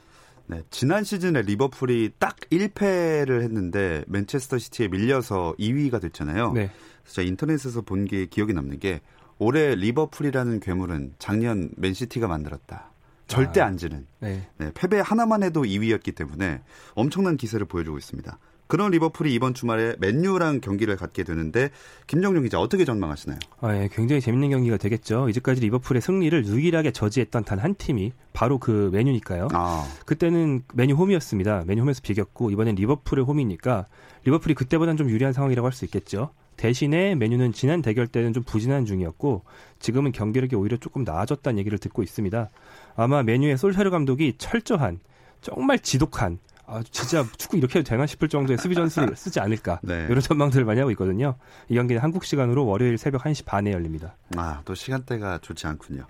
네, 0.46 0.60
지난 0.70 1.02
시즌에 1.04 1.40
리버풀이 1.42 2.10
딱 2.18 2.36
1패를 2.50 3.40
했는데 3.42 4.04
맨체스터 4.08 4.58
시티에 4.58 4.88
밀려서 4.88 5.54
2위가 5.58 6.00
됐잖아요. 6.02 6.52
네. 6.52 6.68
제가 7.04 7.26
인터넷에서 7.26 7.80
본 7.82 8.04
게 8.04 8.26
기억이 8.26 8.52
남는 8.52 8.80
게 8.80 9.00
올해 9.38 9.74
리버풀이라는 9.76 10.60
괴물은 10.60 11.14
작년 11.18 11.70
맨시티가 11.78 12.28
만들었다. 12.28 12.91
절대 13.32 13.60
아, 13.60 13.66
안 13.66 13.76
지는. 13.76 14.06
네. 14.20 14.46
네, 14.58 14.70
패배 14.74 15.00
하나만 15.00 15.42
해도 15.42 15.62
2위였기 15.62 16.14
때문에 16.14 16.60
엄청난 16.94 17.36
기세를 17.36 17.66
보여주고 17.66 17.98
있습니다. 17.98 18.38
그런 18.68 18.90
리버풀이 18.92 19.34
이번 19.34 19.52
주말에 19.52 19.96
맨유랑 19.98 20.60
경기를 20.62 20.96
갖게 20.96 21.24
되는데 21.24 21.68
김정용 22.06 22.42
기자 22.42 22.58
어떻게 22.58 22.86
전망하시나요? 22.86 23.38
아, 23.60 23.74
예, 23.76 23.90
굉장히 23.92 24.22
재밌는 24.22 24.48
경기가 24.48 24.78
되겠죠. 24.78 25.28
이제까지 25.28 25.60
리버풀의 25.60 26.00
승리를 26.00 26.46
유일하게 26.46 26.92
저지했던 26.92 27.44
단 27.44 27.58
한 27.58 27.74
팀이 27.74 28.12
바로 28.32 28.56
그 28.58 28.88
맨유니까요. 28.92 29.48
아. 29.52 29.86
그때는 30.06 30.62
맨유 30.72 30.94
홈이었습니다. 30.94 31.64
맨유 31.66 31.82
홈에서 31.82 32.00
비겼고 32.02 32.50
이번엔 32.50 32.76
리버풀의 32.76 33.24
홈이니까 33.26 33.86
리버풀이 34.24 34.54
그때보다는 34.54 34.96
좀 34.96 35.10
유리한 35.10 35.32
상황이라고 35.34 35.66
할 35.66 35.72
수 35.74 35.84
있겠죠. 35.84 36.30
대신에 36.56 37.14
메뉴는 37.14 37.52
지난 37.52 37.82
대결 37.82 38.06
때는 38.06 38.32
좀 38.32 38.42
부진한 38.42 38.84
중이었고 38.86 39.42
지금은 39.80 40.12
경기력이 40.12 40.54
오히려 40.54 40.76
조금 40.76 41.02
나아졌다는 41.04 41.58
얘기를 41.58 41.78
듣고 41.78 42.02
있습니다. 42.02 42.50
아마 42.96 43.22
메뉴의 43.22 43.58
솔샤르 43.58 43.90
감독이 43.90 44.34
철저한 44.38 45.00
정말 45.40 45.78
지독한 45.78 46.38
아, 46.66 46.82
진짜 46.90 47.24
축구 47.36 47.58
이렇게 47.58 47.80
해도 47.80 47.88
되나 47.88 48.06
싶을 48.06 48.28
정도의 48.28 48.56
수비 48.58 48.74
전술을 48.74 49.14
쓰지 49.16 49.40
않을까 49.40 49.80
네. 49.82 50.06
이런 50.08 50.20
전망들을 50.20 50.64
많이 50.64 50.78
하고 50.78 50.90
있거든요. 50.92 51.36
이 51.68 51.74
경기는 51.74 52.00
한국 52.00 52.24
시간으로 52.24 52.64
월요일 52.64 52.96
새벽 52.96 53.24
1시 53.24 53.44
반에 53.44 53.72
열립니다. 53.72 54.16
아, 54.36 54.62
또 54.64 54.74
시간대가 54.74 55.38
좋지 55.38 55.66
않군요. 55.66 56.06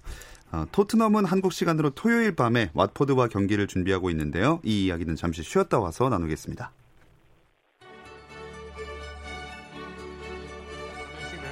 어, 0.52 0.66
토트넘은 0.70 1.24
한국 1.24 1.52
시간으로 1.52 1.90
토요일 1.90 2.36
밤에 2.36 2.70
왓포드와 2.74 3.30
경기를 3.30 3.66
준비하고 3.66 4.10
있는데요. 4.10 4.60
이 4.62 4.84
이야기는 4.84 5.16
잠시 5.16 5.42
쉬었다 5.42 5.80
와서 5.80 6.08
나누겠습니다. 6.10 6.70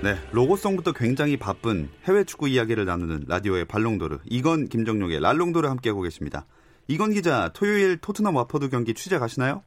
네, 0.00 0.14
로고송부터 0.30 0.92
굉장히 0.92 1.36
바쁜 1.36 1.88
해외 2.04 2.22
축구 2.22 2.46
이야기를 2.46 2.84
나누는 2.84 3.24
라디오의 3.26 3.64
발롱도르 3.64 4.18
이건 4.30 4.66
김정용의 4.66 5.18
랄롱도르 5.18 5.66
함께하고 5.66 6.02
계십니다. 6.02 6.46
이건 6.86 7.10
기자 7.10 7.48
토요일 7.52 8.00
토트넘 8.00 8.36
와퍼드 8.36 8.68
경기 8.68 8.94
취재 8.94 9.18
가시나요? 9.18 9.64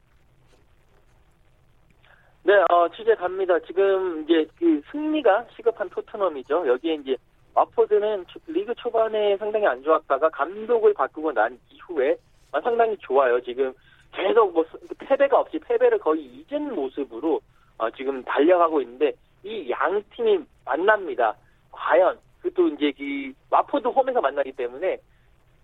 네, 2.44 2.54
어, 2.70 2.88
취재 2.96 3.14
갑니다. 3.14 3.58
지금 3.66 4.24
이제 4.24 4.46
그 4.58 4.80
승리가 4.90 5.48
시급한 5.54 5.90
토트넘이죠. 5.90 6.66
여기에 6.66 6.94
이제 6.94 7.16
와퍼드는 7.52 8.24
리그 8.46 8.74
초반에 8.76 9.36
상당히 9.36 9.66
안 9.66 9.82
좋았다가 9.82 10.30
감독을 10.30 10.94
바꾸고 10.94 11.32
난 11.32 11.58
이후에 11.70 12.16
상당히 12.62 12.96
좋아요. 13.00 13.38
지금 13.42 13.74
계속 14.12 14.50
뭐 14.54 14.64
패배가 14.98 15.40
없이 15.40 15.58
패배를 15.58 15.98
거의 15.98 16.24
잊은 16.24 16.74
모습으로 16.74 17.38
어, 17.76 17.90
지금 17.90 18.24
달려가고 18.24 18.80
있는데 18.80 19.12
이 19.44 19.68
양 19.70 20.02
팀이 20.14 20.38
만납니다. 20.64 21.34
과연 21.70 22.18
그 22.40 22.54
또 22.54 22.68
이제 22.68 22.92
그 22.96 23.32
와포드 23.50 23.88
홈에서 23.88 24.20
만나기 24.20 24.52
때문에 24.52 24.98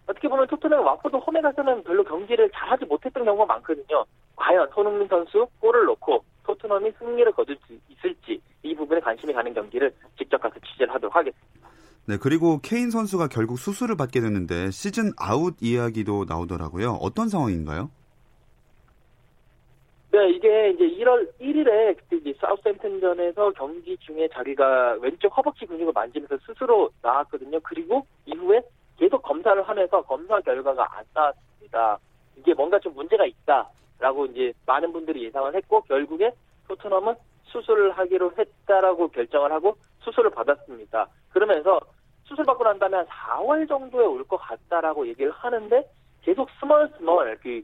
어떻게 0.06 0.28
보면 0.28 0.46
토트넘 0.46 0.84
와포드 0.84 1.16
홈에 1.16 1.40
가서는 1.40 1.82
별로 1.84 2.02
경기를 2.04 2.50
잘하지 2.54 2.86
못했던 2.86 3.24
경우가 3.24 3.46
많거든요. 3.46 4.04
과연 4.36 4.68
손흥민 4.74 5.06
선수 5.08 5.46
골을 5.60 5.84
넣고 5.86 6.24
토트넘이 6.44 6.92
승리를 6.98 7.30
거둘 7.32 7.58
수 7.66 7.76
있을지 7.88 8.40
이 8.62 8.74
부분에 8.74 9.00
관심이 9.00 9.32
가는 9.32 9.52
경기를 9.52 9.92
직접 10.16 10.40
가서 10.40 10.54
취재를 10.60 10.94
하도록 10.94 11.14
하겠습니다. 11.14 11.68
네, 12.06 12.16
그리고 12.16 12.58
케인 12.62 12.90
선수가 12.90 13.28
결국 13.28 13.58
수술을 13.58 13.96
받게 13.96 14.20
됐는데 14.20 14.70
시즌 14.70 15.12
아웃 15.18 15.56
이야기도 15.60 16.24
나오더라고요. 16.26 16.92
어떤 17.02 17.28
상황인가요? 17.28 17.90
네, 20.18 20.30
이게 20.30 20.70
이제 20.70 20.84
1월 20.84 21.30
1일에 21.40 21.96
그때 21.96 22.16
이제 22.16 22.34
사우스햄튼전에서 22.40 23.52
경기 23.52 23.96
중에 23.98 24.26
자기가 24.34 24.96
왼쪽 25.00 25.36
허벅지 25.36 25.64
근육을 25.64 25.92
만지면서 25.92 26.36
스스로 26.44 26.90
나왔거든요. 27.02 27.60
그리고 27.60 28.04
이후에 28.26 28.60
계속 28.98 29.22
검사를 29.22 29.62
하면서 29.62 30.02
검사 30.02 30.40
결과가 30.40 30.98
안 30.98 31.04
나왔습니다. 31.14 31.98
이게 32.36 32.52
뭔가 32.52 32.80
좀 32.80 32.94
문제가 32.94 33.26
있다라고 33.26 34.26
이제 34.26 34.52
많은 34.66 34.92
분들이 34.92 35.22
예상을 35.26 35.54
했고 35.54 35.82
결국에 35.82 36.32
토트넘은 36.66 37.14
수술을 37.44 37.92
하기로 37.92 38.32
했다라고 38.36 39.08
결정을 39.08 39.52
하고 39.52 39.76
수술을 40.00 40.30
받았습니다. 40.30 41.06
그러면서 41.30 41.78
수술 42.24 42.44
받고 42.44 42.64
난 42.64 42.76
다음에 42.80 42.96
한 42.96 43.06
4월 43.06 43.68
정도에 43.68 44.04
올 44.04 44.24
것 44.24 44.36
같다라고 44.38 45.06
얘기를 45.06 45.30
하는데 45.30 45.88
계속 46.22 46.50
스멀 46.58 46.90
스멀 46.98 47.38
그 47.40 47.62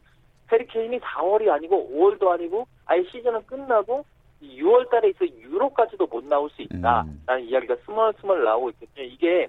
해리케인이 0.50 0.98
4월이 1.00 1.50
아니고 1.50 1.90
5월도 1.92 2.28
아니고 2.28 2.66
아예 2.86 3.02
시즌은 3.04 3.46
끝나고 3.46 4.04
6월 4.42 4.90
달에 4.90 5.10
있어 5.10 5.24
유로까지도 5.26 6.06
못 6.06 6.24
나올 6.24 6.50
수 6.50 6.62
있다라는 6.62 7.22
음. 7.30 7.40
이야기가 7.40 7.76
스멀스멀 7.84 8.44
나오고 8.44 8.70
있거든요. 8.70 9.06
이게 9.06 9.46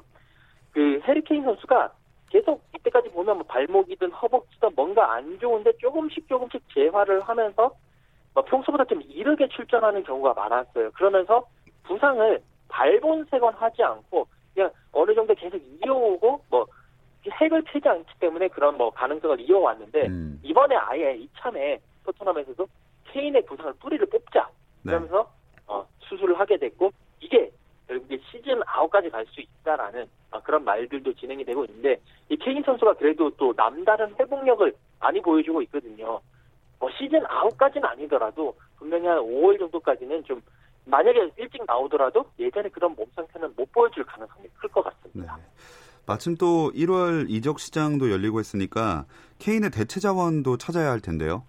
그 0.71 0.99
해리케인 1.03 1.43
선수가 1.43 1.91
계속 2.29 2.63
이때까지 2.75 3.09
보면 3.09 3.37
뭐 3.37 3.45
발목이든 3.47 4.11
허벅지든 4.11 4.69
뭔가 4.75 5.13
안 5.13 5.37
좋은데 5.39 5.73
조금씩 5.77 6.27
조금씩 6.27 6.61
재활을 6.73 7.21
하면서 7.21 7.71
뭐 8.33 8.43
평소보다 8.43 8.85
좀 8.85 9.01
이르게 9.03 9.47
출전하는 9.47 10.03
경우가 10.03 10.33
많았어요. 10.33 10.91
그러면서 10.91 11.45
부상을 11.83 12.41
발본색원 12.67 13.53
하지 13.53 13.83
않고 13.83 14.27
그냥 14.53 14.69
어느 14.91 15.13
정도 15.13 15.33
계속 15.35 15.57
이어오고 15.57 16.41
뭐 16.49 16.65
핵을 17.31 17.61
펴지 17.63 17.87
않기 17.87 18.19
때문에 18.19 18.47
그런 18.49 18.77
뭐 18.77 18.89
가능성을 18.91 19.39
이어왔는데 19.41 20.07
음. 20.07 20.39
이번에 20.43 20.75
아예 20.75 21.15
이참에 21.15 21.79
토트넘에서도 22.05 22.67
케인의 23.05 23.45
부상을 23.45 23.73
뿌리를 23.79 24.05
뽑자 24.07 24.49
그러면서 24.83 25.23
네. 25.23 25.63
어, 25.67 25.87
수술을 26.01 26.39
하게 26.39 26.57
됐고 26.57 26.91
이게 27.19 27.51
결국에 27.87 28.19
시즌 28.31 28.61
아웃까지 28.65 29.09
갈 29.09 29.25
수 29.27 29.41
있다라는 29.41 30.07
어, 30.31 30.41
그런 30.41 30.63
말들도 30.63 31.13
진행이 31.13 31.43
되고 31.45 31.65
있는데 31.65 31.99
이 32.29 32.35
케인 32.37 32.61
선수가 32.63 32.93
그래도 32.95 33.29
또 33.31 33.53
남다른 33.55 34.13
회복력을 34.19 34.73
많이 34.99 35.21
보여주고 35.21 35.61
있거든요. 35.63 36.19
뭐 36.79 36.89
시즌 36.97 37.25
아웃까지는 37.25 37.87
아니더라도 37.87 38.55
분명히 38.77 39.07
한 39.07 39.17
5월 39.19 39.57
정도까지는 39.59 40.23
좀 40.25 40.41
만약에 40.85 41.31
일찍 41.37 41.63
나오더라도 41.65 42.25
예전에 42.37 42.69
그런 42.69 42.93
몸 42.95 43.07
상태는 43.15 43.53
못 43.55 43.71
보여줄 43.71 44.03
가능성이 44.03 44.47
클 44.57 44.69
것 44.69 44.83
같습니다. 44.83 45.35
네. 45.37 45.43
마침 46.05 46.35
또 46.35 46.71
1월 46.73 47.29
이적 47.29 47.59
시장도 47.59 48.11
열리고 48.11 48.39
했으니까 48.39 49.05
케인의 49.39 49.71
대체 49.71 49.99
자원도 49.99 50.57
찾아야 50.57 50.91
할 50.91 50.99
텐데요. 50.99 51.43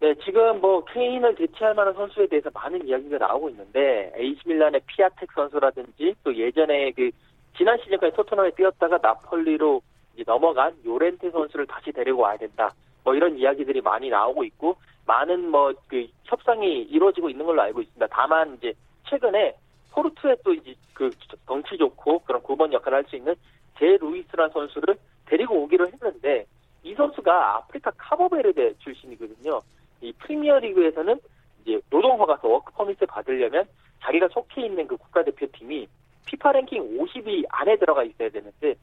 네, 0.00 0.14
지금 0.24 0.60
뭐 0.60 0.84
케인을 0.84 1.34
대체할 1.34 1.74
만한 1.74 1.94
선수에 1.94 2.26
대해서 2.26 2.50
많은 2.52 2.86
이야기가 2.86 3.18
나오고 3.18 3.50
있는데 3.50 4.12
에이시 4.16 4.40
밀란의 4.46 4.82
피아텍 4.86 5.30
선수라든지 5.34 6.14
또 6.22 6.34
예전에 6.34 6.90
그 6.92 7.10
지난 7.56 7.78
시즌까지 7.78 8.14
토트넘에 8.16 8.50
뛰었다가 8.52 8.98
나폴리로 9.00 9.80
넘어간 10.26 10.74
요렌테 10.84 11.30
선수를 11.30 11.66
다시 11.66 11.92
데리고 11.92 12.20
와야 12.20 12.36
된다. 12.36 12.74
뭐 13.02 13.14
이런 13.14 13.36
이야기들이 13.38 13.80
많이 13.80 14.08
나오고 14.10 14.44
있고 14.44 14.76
많은 15.06 15.50
뭐 15.50 15.72
그 15.88 16.06
협상이 16.24 16.82
이루어지고 16.82 17.30
있는 17.30 17.46
걸로 17.46 17.62
알고 17.62 17.80
있습니다. 17.82 18.06
다만 18.10 18.54
이제 18.56 18.72
최근에 19.08 19.54
포르투에 19.94 20.36
또 20.44 20.52
이제 20.52 20.74
그 20.92 21.10
덩치 21.46 21.76
좋고 21.76 22.20
그런 22.20 22.42
9번 22.42 22.72
역할을 22.72 22.98
할 22.98 23.04
수 23.08 23.16
있는 23.16 23.34
제 23.78 23.96
루이스라는 24.00 24.52
선수를 24.52 24.96
데리고 25.26 25.62
오기로 25.62 25.86
했는데 25.86 26.46
이 26.82 26.94
선수가 26.94 27.56
아프리카 27.56 27.90
카보베르데 27.96 28.74
출신이거든요. 28.78 29.60
이 30.00 30.12
프리미어 30.12 30.58
리그에서는 30.58 31.18
이제 31.62 31.80
노동 31.90 32.20
허가서 32.20 32.46
워크 32.46 32.72
퍼밋을 32.72 33.06
받으려면 33.06 33.64
자기가 34.02 34.28
속해 34.28 34.66
있는 34.66 34.86
그 34.86 34.96
국가대표팀이 34.96 35.88
피파 36.26 36.52
랭킹 36.52 36.98
50위 36.98 37.44
안에 37.48 37.76
들어가 37.76 38.04
있어야 38.04 38.28
되는데 38.28 38.74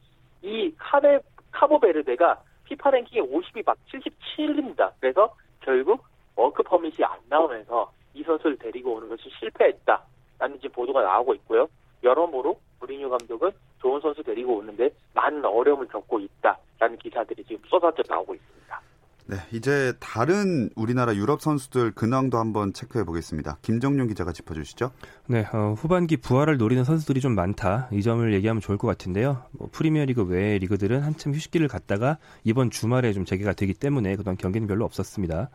이 0.42 0.72
카베 0.76 1.20
카보베르데가 1.52 2.42
피파 2.64 2.90
랭킹 2.90 3.30
50위 3.30 3.64
밖 3.64 3.76
77위입니다. 3.88 4.92
그래서 5.00 5.34
결국 5.60 6.04
워크 6.34 6.62
퍼밋이 6.62 7.04
안 7.04 7.18
나오면서 7.28 7.92
이 8.14 8.22
선수를 8.22 8.56
데리고 8.58 8.94
오는 8.94 9.08
것이 9.08 9.30
실패했다라는 9.38 10.56
지금 10.60 10.70
보도가 10.72 11.02
나오고 11.02 11.34
있고요. 11.34 11.68
여러모로 12.02 12.58
무리뉴 12.80 13.08
감독은 13.10 13.52
좋은 13.80 14.00
선수 14.00 14.22
데리고 14.22 14.56
오는데 14.56 14.90
많은 15.14 15.44
어려움을 15.44 15.86
겪고 15.88 16.20
있다라는 16.20 16.98
기사들이 16.98 17.44
지금 17.44 17.62
쏟아져 17.68 18.02
나오고 18.08 18.34
있습니다. 18.34 18.80
네, 19.26 19.36
이제 19.62 19.92
다른 20.00 20.70
우리나라 20.74 21.14
유럽 21.14 21.40
선수들 21.40 21.92
근황도 21.92 22.36
한번 22.36 22.72
체크해 22.72 23.04
보겠습니다. 23.04 23.58
김정용 23.62 24.08
기자가 24.08 24.32
짚어주시죠. 24.32 24.90
네, 25.28 25.46
어, 25.52 25.76
후반기 25.78 26.16
부활을 26.16 26.56
노리는 26.56 26.82
선수들이 26.82 27.20
좀 27.20 27.36
많다. 27.36 27.88
이 27.92 28.02
점을 28.02 28.34
얘기하면 28.34 28.60
좋을 28.60 28.76
것 28.76 28.88
같은데요. 28.88 29.44
뭐 29.52 29.68
프리미어리그 29.70 30.24
외의 30.24 30.58
리그들은 30.58 31.02
한참 31.02 31.32
휴식기를 31.32 31.68
갖다가 31.68 32.18
이번 32.42 32.70
주말에 32.70 33.12
좀 33.12 33.24
재개가 33.24 33.52
되기 33.52 33.72
때문에 33.72 34.16
그동안 34.16 34.36
경기는 34.36 34.66
별로 34.66 34.84
없었습니다. 34.84 35.50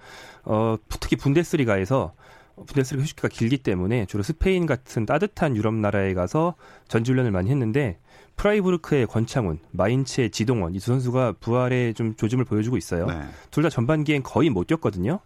어, 0.46 0.78
특히 0.88 1.18
분데스리가에서 1.18 2.14
분데스리가 2.66 3.04
휴식기가 3.04 3.28
길기 3.28 3.58
때문에 3.58 4.06
주로 4.06 4.24
스페인 4.24 4.66
같은 4.66 5.06
따뜻한 5.06 5.58
유럽 5.58 5.74
나라에 5.74 6.14
가서 6.14 6.56
전지훈련을 6.88 7.32
많이 7.32 7.50
했는데 7.52 8.00
프라이부르크의 8.38 9.08
권창훈, 9.08 9.60
마인츠의 9.72 10.30
지동원 10.30 10.74
이 10.76 10.80
두 10.80 10.86
선수가 10.86 11.34
부활에 11.40 11.94
좀 11.94 12.16
조짐을 12.16 12.46
보여주고 12.46 12.78
있어요. 12.78 13.08
네. 13.08 13.20
둘다 13.52 13.70
전반기엔 13.70 14.24
거의 14.24 14.50
못 14.50 14.68
뛰었거든요. 14.68 15.20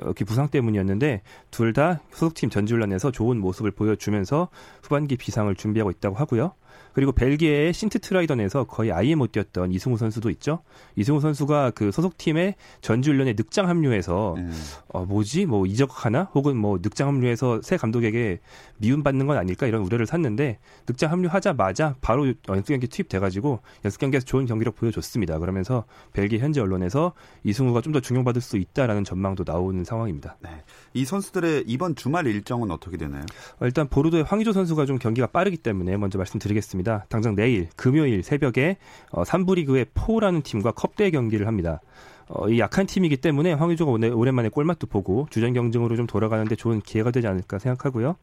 어, 0.00 0.12
부상 0.26 0.48
때문이었는데 0.48 1.22
둘 1.50 1.72
다 1.74 2.00
소속팀 2.12 2.50
전지훈련에서 2.50 3.10
좋은 3.10 3.38
모습을 3.38 3.70
보여주면서 3.70 4.48
후반기 4.82 5.16
비상을 5.16 5.54
준비하고 5.54 5.90
있다고 5.90 6.16
하고요. 6.16 6.52
그리고 6.92 7.12
벨기에의 7.12 7.72
신트 7.72 7.98
트라이던에서 8.00 8.64
거의 8.64 8.92
아예 8.92 9.14
못 9.14 9.32
뛰었던 9.32 9.72
이승우 9.72 9.96
선수도 9.96 10.28
있죠. 10.30 10.60
이승우 10.96 11.20
선수가 11.20 11.70
그 11.70 11.90
소속팀의 11.90 12.54
전지훈련에 12.82 13.32
늑장 13.32 13.68
합류해서 13.68 14.34
음. 14.36 14.52
어 14.88 15.04
뭐지 15.04 15.46
뭐 15.46 15.66
이적하나 15.66 16.24
혹은 16.34 16.56
뭐 16.56 16.78
늑장 16.82 17.08
합류해서 17.08 17.62
새 17.62 17.76
감독에게 17.76 18.40
미움받는 18.78 19.26
건 19.26 19.38
아닐까 19.38 19.66
이런 19.66 19.82
우려를 19.82 20.06
샀는데 20.06 20.58
늑장 20.86 21.10
합류하자마자 21.10 21.96
바로 22.00 22.26
연습 22.48 22.66
경기 22.66 22.86
투입돼가지고 22.86 23.60
연습 23.84 23.98
경기에서 23.98 24.26
좋은 24.26 24.46
경기력 24.46 24.76
보여줬습니다. 24.76 25.38
그러면서 25.38 25.84
벨기에 26.12 26.38
현지 26.38 26.60
언론에서 26.60 27.14
이승우가 27.44 27.80
좀 27.80 27.94
더 27.94 28.00
중용받을 28.00 28.42
수 28.42 28.56
있다라는 28.56 29.04
전망도 29.04 29.44
나오는 29.46 29.84
상황입니다. 29.84 30.36
네. 30.40 30.50
이 30.94 31.04
선수들의 31.04 31.64
이번 31.66 31.94
주말 31.94 32.26
일정은 32.26 32.72
어떻게 32.72 32.96
되나요? 32.96 33.22
어, 33.60 33.66
일단 33.66 33.88
보르도의 33.88 34.24
황희조 34.24 34.52
선수가 34.52 34.84
좀 34.86 34.98
경기가 34.98 35.28
빠르기 35.28 35.56
때문에 35.56 35.96
먼저 35.96 36.18
말씀드리겠습니다. 36.18 36.63
당장 37.08 37.34
내일 37.34 37.68
금요일 37.76 38.22
새벽에 38.22 38.76
어, 39.10 39.22
3부 39.22 39.56
리그의 39.56 39.86
포라는 39.94 40.42
팀과 40.42 40.72
컵대회 40.72 41.10
경기를 41.10 41.46
합니다. 41.46 41.80
어, 42.28 42.48
이 42.48 42.58
약한 42.58 42.86
팀이기 42.86 43.18
때문에 43.18 43.52
황의조가 43.52 43.92
오랜만에 44.14 44.48
골맛도 44.48 44.86
보고 44.86 45.26
주전 45.30 45.52
경쟁으로 45.52 45.96
좀 45.96 46.06
돌아가는데 46.06 46.56
좋은 46.56 46.80
기회가 46.80 47.10
되지 47.10 47.26
않을까 47.26 47.58
생각하고요. 47.58 48.16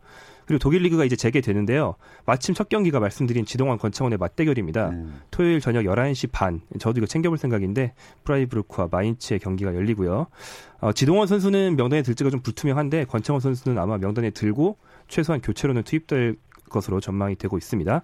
그리고 0.45 0.59
독일 0.59 0.81
리그가 0.81 1.05
이제 1.05 1.15
재개되는데요. 1.15 1.95
마침 2.25 2.55
첫 2.55 2.67
경기가 2.67 2.99
말씀드린 2.99 3.45
지동원 3.45 3.77
권창훈의 3.77 4.17
맞대결입니다. 4.17 4.89
음. 4.89 5.21
토요일 5.29 5.61
저녁 5.61 5.83
11시 5.83 6.29
반. 6.31 6.61
저도 6.79 6.99
이거 6.99 7.05
챙겨볼 7.05 7.37
생각인데 7.37 7.93
프라이부르크와 8.23 8.89
마인츠의 8.91 9.39
경기가 9.39 9.75
열리고요. 9.75 10.27
어, 10.81 10.93
지동원 10.93 11.27
선수는 11.27 11.75
명단에 11.77 12.01
들지가 12.01 12.31
좀 12.31 12.41
불투명한데 12.41 13.05
권창훈 13.05 13.39
선수는 13.39 13.77
아마 13.77 13.97
명단에 13.97 14.31
들고 14.31 14.77
최소한 15.07 15.41
교체로는 15.41 15.83
투입될 15.83 16.37
것으로 16.71 16.99
전망이 16.99 17.35
되고 17.35 17.57
있습니다. 17.57 18.01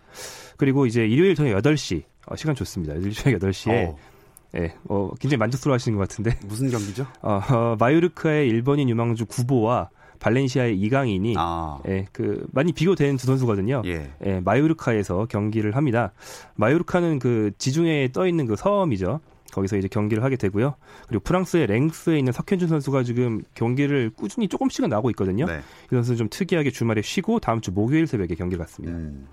그리고 0.58 0.86
이제 0.86 1.06
일요일 1.06 1.36
저녁 1.36 1.60
8시 1.62 2.04
어, 2.28 2.36
시간 2.36 2.56
좋습니다. 2.56 2.94
일요일 2.94 3.14
저녁 3.14 3.40
8시에 3.40 3.90
어. 3.90 3.98
예, 4.56 4.74
어, 4.86 5.12
굉장히 5.20 5.40
만족스러워 5.40 5.76
하시는 5.76 5.98
것 5.98 6.08
같은데. 6.08 6.38
무슨 6.46 6.70
경기죠? 6.70 7.06
어, 7.22 7.42
어, 7.52 7.76
마요르크의 7.80 8.48
일본인 8.48 8.90
유망주 8.90 9.26
구보와 9.26 9.90
발렌시아의 10.20 10.80
이강인이 10.80 11.36
아. 11.38 11.80
예, 11.88 12.08
그 12.12 12.48
많이 12.52 12.74
비교된 12.74 13.18
두 13.18 13.28
선수거든요. 13.28 13.84
예. 13.86 14.12
예, 14.26 14.40
마요르카에서 14.40 15.26
경기를 15.26 15.76
합니다. 15.76 16.12
마요르카는 16.56 17.20
그 17.20 17.52
지중해에 17.58 18.12
떠 18.12 18.28
있는 18.28 18.46
그 18.48 18.56
섬이죠. 18.56 19.20
거기서 19.58 19.78
이제 19.78 19.88
경기를 19.88 20.24
하게 20.24 20.36
되고요. 20.36 20.76
그리고 21.08 21.24
프랑스의 21.24 21.66
랭스에 21.66 22.20
있는 22.20 22.32
석현준 22.32 22.68
선수가 22.68 23.04
지금 23.04 23.42
경기를 23.56 24.12
꾸준히 24.16 24.48
조금씩은 24.48 24.90
나오고 24.90 25.10
있거든요. 25.12 25.46
네. 25.46 25.60
이 25.86 25.90
선수는 25.90 26.18
좀 26.18 26.28
특이하게 26.30 26.70
주말에 26.70 27.02
쉬고 27.02 27.40
다음 27.40 27.60
주 27.60 27.72
목요일 27.72 28.06
새벽에 28.06 28.36
경기를 28.36 28.64
갖습니다. 28.64 28.96
음. 28.96 29.28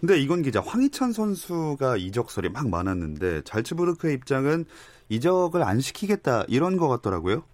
근데 0.00 0.18
이건 0.18 0.42
기자 0.42 0.60
황희찬 0.60 1.12
선수가 1.12 1.96
이적 1.98 2.30
소리 2.30 2.48
막 2.48 2.68
많았는데 2.68 3.42
잘츠부르크의 3.42 4.14
입장은 4.14 4.64
이적을 5.08 5.62
안 5.62 5.78
시키겠다 5.78 6.44
이런 6.48 6.76
것 6.76 6.88
같더라고요. 6.88 7.44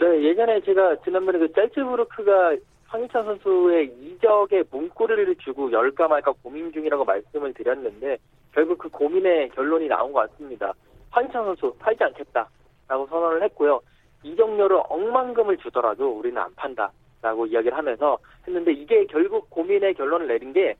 네, 0.00 0.24
예전에 0.24 0.60
제가 0.62 0.96
지난번에 1.04 1.38
그 1.38 1.52
짤츠부르크가 1.52 2.56
황희찬 2.88 3.24
선수의 3.24 3.92
이적에 4.02 4.64
문구리를 4.72 5.36
주고 5.36 5.70
열까 5.70 6.08
말까 6.08 6.32
고민 6.42 6.72
중이라고 6.72 7.04
말씀을 7.04 7.54
드렸는데 7.54 8.18
결국 8.54 8.78
그 8.78 8.88
고민의 8.88 9.50
결론이 9.50 9.88
나온 9.88 10.12
것 10.12 10.30
같습니다. 10.30 10.72
황희찬 11.10 11.44
선수 11.44 11.74
팔지 11.78 12.04
않겠다라고 12.04 13.06
선언을 13.08 13.42
했고요. 13.42 13.80
이적료를 14.22 14.80
억만금을 14.88 15.58
주더라도 15.58 16.08
우리는 16.10 16.40
안 16.40 16.54
판다. 16.54 16.90
라고 17.20 17.46
이야기를 17.46 17.74
하면서 17.74 18.18
했는데 18.46 18.72
이게 18.72 19.06
결국 19.06 19.48
고민의 19.48 19.94
결론을 19.94 20.28
내린 20.28 20.52
게 20.52 20.76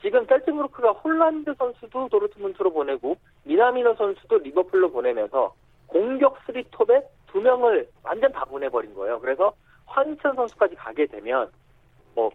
지금 0.00 0.24
셀츠부르크가 0.24 0.92
홀란드 0.92 1.54
선수도 1.58 2.08
도르트문트로 2.08 2.72
보내고 2.72 3.16
미나미노 3.44 3.94
선수도 3.94 4.38
리버풀로 4.38 4.90
보내면서 4.90 5.54
공격 5.86 6.38
3톱에 6.46 7.04
두 7.26 7.40
명을 7.42 7.86
완전 8.02 8.32
다 8.32 8.46
보내버린 8.46 8.94
거예요. 8.94 9.20
그래서 9.20 9.52
황희찬 9.84 10.34
선수까지 10.34 10.74
가게 10.74 11.04
되면 11.04 11.50
뭐 12.14 12.30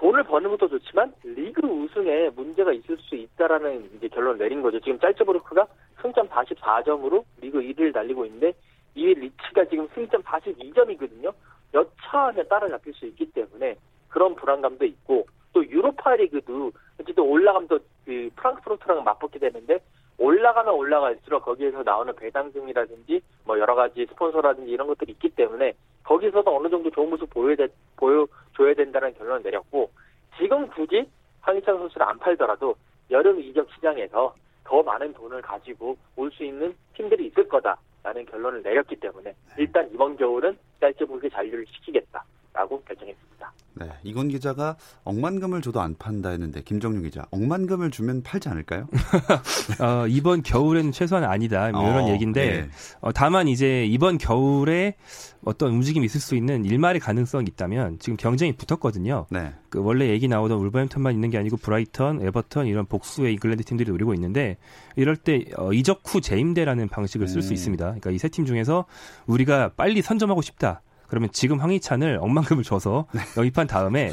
돈을 0.00 0.24
버는 0.24 0.50
것도 0.50 0.68
좋지만 0.68 1.12
리그 1.22 1.66
우승에 1.66 2.30
문제가 2.30 2.72
있을 2.72 2.96
수 2.96 3.14
있다라는 3.14 3.90
이제 3.96 4.08
결론을 4.08 4.38
내린 4.38 4.62
거죠. 4.62 4.80
지금 4.80 4.98
짤츠부르크가 4.98 5.66
승점 6.00 6.26
44점으로 6.28 7.22
리그 7.42 7.60
1위를 7.60 7.92
달리고 7.92 8.24
있는데 8.24 8.54
이 8.94 9.12
리치가 9.12 9.66
지금 9.66 9.86
승점 9.94 10.22
42점이거든요. 10.22 11.34
몇 11.72 11.90
차 12.10 12.26
안에 12.28 12.42
따라잡힐 12.44 12.94
수 12.94 13.06
있기 13.06 13.30
때문에 13.32 13.76
그런 14.08 14.34
불안감도 14.34 14.84
있고 14.86 15.26
또 15.52 15.64
유로파 15.64 16.16
리그도 16.16 16.72
어쨌든 17.00 17.22
올라가면 17.22 17.68
또그 17.68 18.30
프랑크푸르트랑 18.36 19.04
맞붙게 19.04 19.38
되는데 19.38 19.80
올라가면 20.18 20.74
올라갈수록 20.74 21.44
거기에서 21.44 21.82
나오는 21.82 22.14
배당금이라든지 22.14 23.20
뭐 23.44 23.58
여러 23.58 23.74
가지 23.74 24.06
스폰서라든지 24.06 24.70
이런 24.70 24.86
것들이 24.86 25.12
있기 25.12 25.30
때문에 25.30 25.72
거기서도 26.04 26.56
어느 26.56 26.68
정도 26.68 26.90
좋은 26.90 27.10
모습 27.10 27.30
보여 27.30 27.54
보여줘야 27.96 28.74
된다는 28.74 29.14
결론을 29.14 29.42
내렸고 29.42 29.90
지금 30.38 30.68
굳이 30.80 31.06
황희찬 31.42 31.76
선수를 31.78 32.08
안 32.08 32.18
팔더라도 32.18 32.74
여름 33.10 33.38
이적 33.40 33.68
시장에서 33.74 34.34
더 34.64 34.82
많은 34.82 35.12
돈을 35.12 35.42
가지고 35.42 35.96
올 36.16 36.30
수 36.30 36.44
있는 36.44 36.74
팀들이 36.96 37.26
있을 37.26 37.46
거다라는 37.48 38.24
결론을 38.30 38.62
내렸기 38.62 38.96
때문에 38.96 39.34
일단 39.58 39.88
이번 39.92 40.16
겨울은 40.16 40.56
잘츠부르크에 40.80 41.28
잔류를 41.28 41.66
시키겠다라고 41.74 42.80
결정했습니다. 42.84 43.52
네, 43.74 43.86
이건 44.02 44.28
기자가 44.28 44.76
억만금을 45.04 45.60
줘도 45.60 45.80
안 45.80 45.96
판다 45.98 46.30
했는데 46.30 46.62
김정용 46.62 47.02
기자 47.02 47.24
억만금을 47.30 47.90
주면 47.90 48.22
팔지 48.22 48.48
않을까요? 48.48 48.86
어, 49.80 50.06
이번 50.08 50.42
겨울에는 50.42 50.92
최소한 50.92 51.24
아니다 51.24 51.70
뭐 51.72 51.88
이런 51.88 52.04
어, 52.04 52.08
얘기인데 52.08 52.62
네. 52.62 52.68
어, 53.00 53.12
다만 53.12 53.48
이제 53.48 53.84
이번 53.84 54.18
겨울에 54.18 54.96
어떤 55.44 55.72
움직임이 55.72 56.04
있을 56.06 56.20
수 56.20 56.34
있는 56.36 56.64
일말의 56.64 57.00
가능성이 57.00 57.46
있다면 57.48 57.98
지금 57.98 58.16
경쟁이 58.16 58.52
붙었거든요. 58.52 59.26
네. 59.30 59.52
그 59.70 59.82
원래 59.82 60.08
얘기 60.08 60.28
나오던 60.28 60.58
울버햄턴만 60.58 61.14
있는 61.14 61.30
게 61.30 61.38
아니고 61.38 61.56
브라이턴, 61.56 62.20
에버턴 62.22 62.66
이런 62.66 62.84
복수의 62.86 63.32
잉글랜드 63.34 63.64
팀들이 63.64 63.90
노리고 63.90 64.12
있는데 64.14 64.58
이럴 64.96 65.16
때 65.16 65.44
어, 65.56 65.72
이적 65.72 66.02
후 66.04 66.20
재임대라는 66.20 66.88
방식을 66.88 67.26
쓸수 67.28 67.50
음. 67.50 67.54
있습니다. 67.54 67.84
그러니까 67.84 68.10
이 68.10 68.16
세 68.16 68.28
팀 68.28 68.44
중에서 68.44 68.84
우리가 69.26 69.70
빨리 69.76 70.02
선점하고 70.02 70.42
싶다. 70.42 70.82
그러면 71.08 71.30
지금 71.32 71.58
황희찬을 71.58 72.18
억만금을 72.20 72.62
줘서 72.62 73.06
네. 73.12 73.20
영입한 73.36 73.66
다음에 73.66 74.12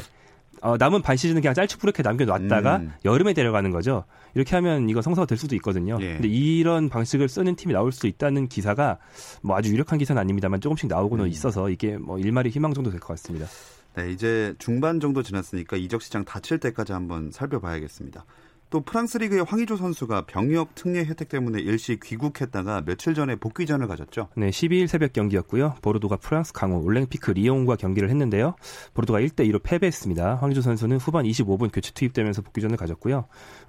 어, 0.60 0.76
남은 0.76 1.02
반 1.02 1.16
시즌은 1.16 1.40
그냥 1.40 1.54
짤츠부르게 1.54 2.02
남겨놨다가 2.02 2.76
음. 2.78 2.92
여름에 3.04 3.32
데려가는 3.32 3.70
거죠. 3.70 4.04
이렇게 4.34 4.54
하면 4.56 4.88
이거 4.88 5.02
성사가 5.02 5.26
될 5.26 5.38
수도 5.38 5.54
있거든요. 5.56 5.98
예. 6.00 6.14
근데 6.14 6.28
이런 6.28 6.88
방식을 6.88 7.28
쓰는 7.28 7.56
팀이 7.56 7.72
나올 7.72 7.92
수 7.92 8.06
있다는 8.06 8.48
기사가 8.48 8.98
뭐 9.42 9.56
아주 9.56 9.70
유력한 9.72 9.98
기사는 9.98 10.20
아닙니다만 10.20 10.60
조금씩 10.60 10.88
나오고는 10.88 11.24
음. 11.24 11.28
있어서 11.30 11.68
이게 11.70 11.96
뭐 11.96 12.18
일말의 12.18 12.52
희망 12.52 12.74
정도 12.74 12.90
될 12.90 13.00
것 13.00 13.08
같습니다. 13.08 13.46
네, 13.94 14.12
이제 14.12 14.54
중반 14.58 15.00
정도 15.00 15.22
지났으니까 15.22 15.76
이적 15.76 16.02
시장 16.02 16.24
닫힐 16.24 16.58
때까지 16.58 16.92
한번 16.92 17.30
살펴봐야겠습니다. 17.32 18.24
또 18.70 18.82
프랑스 18.82 19.16
리그의 19.16 19.44
황의조 19.44 19.76
선수가 19.78 20.26
병역 20.26 20.74
특례 20.74 21.02
혜택 21.04 21.30
때문에 21.30 21.58
일시 21.58 21.98
귀국했다가 22.02 22.82
며칠 22.84 23.14
전에 23.14 23.36
복귀전을 23.36 23.88
가졌죠. 23.88 24.28
네, 24.36 24.50
12일 24.50 24.88
새벽 24.88 25.14
경기였고요. 25.14 25.76
보르도가 25.80 26.16
프랑스 26.16 26.52
강호 26.52 26.82
올랭피크 26.84 27.30
리옹과 27.30 27.76
경기를 27.76 28.10
했는데요. 28.10 28.56
보르도가 28.92 29.20
1대 29.20 29.48
2로 29.50 29.62
패배했습니다. 29.62 30.34
황의조 30.34 30.60
선수는 30.60 30.98
후반 30.98 31.24
25분 31.24 31.72
교체 31.72 31.92
투입되면서 31.92 32.42
복귀전을 32.42 32.76
가졌고요. 32.76 33.24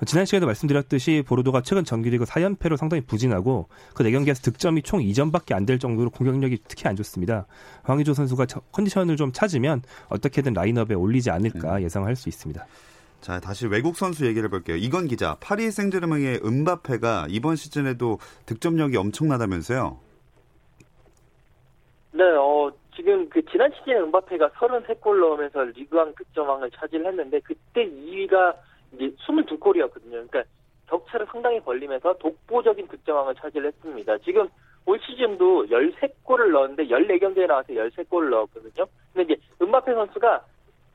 지난 0.05 0.25
시간에도 0.25 0.47
말씀드렸듯이 0.47 1.23
보르도가 1.25 1.61
최근 1.61 1.85
정규리그 1.85 2.25
4연패로 2.25 2.75
상당히 2.75 2.99
부진하고 3.01 3.69
그 3.93 4.03
4경기에서 4.03 4.41
득점이 4.43 4.81
총 4.81 4.99
2점밖에 4.99 5.53
안 5.53 5.69
될 5.69 5.77
정도로 5.77 6.09
공격력이 6.09 6.63
특히 6.67 6.87
안 6.87 6.95
좋습니다. 6.95 7.45
황의조 7.83 8.15
선수가 8.15 8.47
컨디션을 8.71 9.17
좀 9.17 9.31
찾으면 9.31 9.83
어떻게든 10.07 10.53
라인업에 10.53 10.95
올리지 10.95 11.29
않을까 11.29 11.75
음. 11.77 11.83
예상할 11.83 12.15
수 12.15 12.27
있습니다. 12.27 12.65
자, 13.21 13.39
다시 13.39 13.67
외국 13.67 13.95
선수 13.95 14.25
얘기를 14.25 14.47
해볼게요. 14.47 14.77
이건 14.77 15.07
기자, 15.07 15.35
파리 15.41 15.71
생제르맹의 15.71 16.41
은바페가 16.43 17.27
이번 17.29 17.55
시즌에도 17.55 18.17
득점력이 18.45 18.95
엄청나다면서요? 18.95 19.99
네, 22.13 22.23
어, 22.23 22.71
지금 22.95 23.27
그 23.29 23.43
지난 23.45 23.71
시즌에 23.71 23.95
은바페가 23.97 24.49
33골 24.49 25.19
넣으면서 25.19 25.63
리그왕 25.63 26.13
득점왕을 26.15 26.71
차지했는데 26.71 27.39
그때 27.41 27.85
2위가 27.85 28.55
이제 28.93 29.13
22골이었거든요. 29.17 30.11
그러니까 30.11 30.43
격차를 30.87 31.27
상당히 31.31 31.59
벌리면서 31.59 32.13
독보적인 32.17 32.87
득점왕을 32.87 33.35
차지했습니다. 33.35 34.17
지금 34.19 34.47
올 34.85 34.99
시즌도 35.05 35.67
13골을 35.67 36.51
넣었는데 36.51 36.87
14경기에 36.87 37.47
나와서 37.47 37.73
13골을 37.73 38.29
넣었거든요. 38.31 38.85
근데 39.13 39.33
이제 39.33 39.41
은바페 39.61 39.93
선수가 39.93 40.43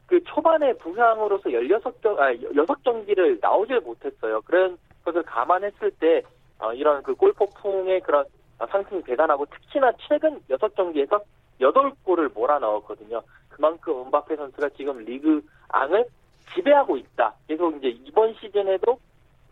그 0.06 0.22
초반에 0.24 0.72
부상으로서 0.74 1.48
16경, 1.50 2.18
아, 2.18 2.32
6경기를 2.34 3.38
나오질 3.40 3.80
못했어요. 3.80 4.40
그런 4.42 4.76
것을 5.04 5.22
감안했을 5.22 5.90
때, 5.92 6.22
어, 6.58 6.72
이런 6.72 7.02
그 7.02 7.14
골폭풍의 7.14 8.00
그런 8.00 8.24
상승이 8.70 9.02
대단하고 9.02 9.46
특히나 9.46 9.92
최근 10.08 10.40
6경기에서 10.50 11.22
8골을 11.60 12.32
몰아 12.34 12.58
넣었거든요. 12.58 13.22
그만큼 13.48 14.02
은바페 14.06 14.36
선수가 14.36 14.70
지금 14.70 14.98
리그 15.04 15.42
앙을 15.68 16.04
지배하고 16.54 16.96
있다. 16.96 17.34
계속 17.48 17.76
이제 17.76 17.88
이번 18.04 18.34
시즌에도 18.34 18.98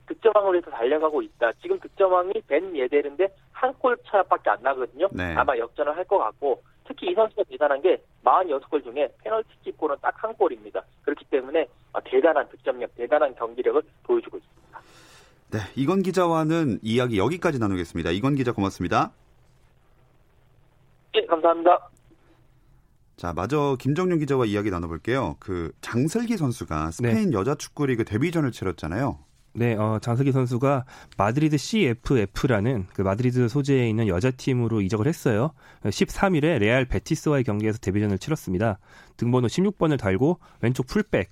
득점왕을 0.06 0.52
위해서 0.54 0.70
달려가고 0.70 1.22
있다. 1.22 1.52
지금 1.62 1.78
득점왕이 1.80 2.32
벤 2.46 2.76
예델인데 2.76 3.28
한 3.52 3.72
골 3.78 3.96
차밖에 4.06 4.50
안 4.50 4.58
나거든요. 4.62 5.08
네. 5.12 5.34
아마 5.36 5.56
역전을 5.56 5.96
할 5.96 6.04
것 6.04 6.18
같고 6.18 6.62
특히 6.92 7.11
이 7.11 7.14
선수가 7.14 7.44
대단한 7.48 7.81
게 7.81 8.02
46골 8.24 8.85
중에 8.85 9.09
페널티킥골은 9.24 9.96
딱 10.00 10.12
한 10.22 10.33
골입니다. 10.35 10.85
그렇기 11.02 11.24
때문에 11.24 11.66
대단한 12.05 12.48
득점력, 12.48 12.94
대단한 12.94 13.35
경기력을 13.35 13.83
보여주고 14.05 14.38
있습니다. 14.38 14.81
네, 15.50 15.59
이건 15.74 16.02
기자와는 16.02 16.78
이야기 16.83 17.18
여기까지 17.18 17.59
나누겠습니다. 17.59 18.11
이건 18.11 18.37
기자 18.37 18.52
고맙습니다. 18.52 19.12
네, 21.12 21.26
감사합니다. 21.26 21.90
자, 23.16 23.33
마저 23.33 23.76
김정용 23.80 24.20
기자와 24.20 24.46
이야기 24.46 24.70
나눠볼게요. 24.70 25.37
그 25.40 25.72
장슬기 25.81 26.37
선수가 26.37 26.92
스페인 26.92 27.31
네. 27.31 27.37
여자 27.37 27.55
축구리그 27.55 28.05
데뷔전을 28.05 28.52
치렀잖아요. 28.52 29.18
네, 29.54 29.74
어, 29.74 29.98
장슬기 30.00 30.32
선수가 30.32 30.84
마드리드 31.18 31.58
CFF라는 31.58 32.86
그 32.94 33.02
마드리드 33.02 33.48
소재에 33.48 33.88
있는 33.88 34.08
여자팀으로 34.08 34.80
이적을 34.80 35.06
했어요. 35.06 35.52
13일에 35.84 36.58
레알 36.58 36.86
베티스와의 36.86 37.44
경기에서 37.44 37.78
데뷔전을 37.78 38.18
치렀습니다. 38.18 38.78
등번호 39.18 39.48
16번을 39.48 39.98
달고 39.98 40.38
왼쪽 40.62 40.86
풀백, 40.86 41.30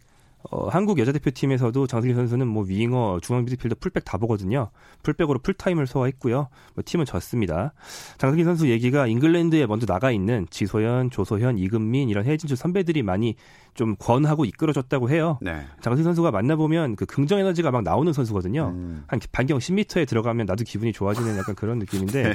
어, 0.51 0.69
한국 0.69 0.99
여자 0.99 1.13
대표팀에서도 1.13 1.87
장슬기 1.87 2.15
선수는 2.15 2.47
뭐 2.47 2.65
윙어, 2.67 3.21
중앙 3.23 3.45
미드필더 3.45 3.77
풀백 3.79 4.05
다 4.05 4.17
보거든요. 4.19 4.71
풀백으로 5.03 5.39
풀타임을 5.41 5.87
소화했고요. 5.87 6.49
뭐 6.75 6.83
팀은 6.85 7.05
졌습니다. 7.05 7.75
장슬기 8.19 8.45
선수 8.45 8.69
얘기가 8.71 9.07
잉글랜드에 9.07 9.67
먼저 9.67 9.87
나가 9.87 10.11
있는 10.11 10.47
지소연, 10.51 11.11
조소현, 11.11 11.59
이금민 11.59 12.09
이런 12.09 12.25
해외 12.25 12.37
진출 12.37 12.57
선배들이 12.57 13.03
많이 13.03 13.35
좀 13.75 13.97
권하고 13.97 14.45
이끌어줬다고 14.45 15.11
해요. 15.11 15.39
네. 15.43 15.65
장슬기 15.83 16.05
선수가 16.05 16.31
만나보면 16.31 16.97
그 16.97 17.07
긍정 17.07 17.39
에너지가 17.39 17.71
막 17.71 17.83
나오는 17.83 18.13
선수거든요. 18.13 18.73
음. 18.75 19.05
한 19.07 19.21
반경 19.33 19.59
10m에 19.59 20.09
들어가면 20.09 20.47
나도 20.47 20.65
기분이 20.65 20.93
좋아지는 20.93 21.37
약간 21.37 21.55
그런 21.55 21.79
느낌인데 21.79 22.23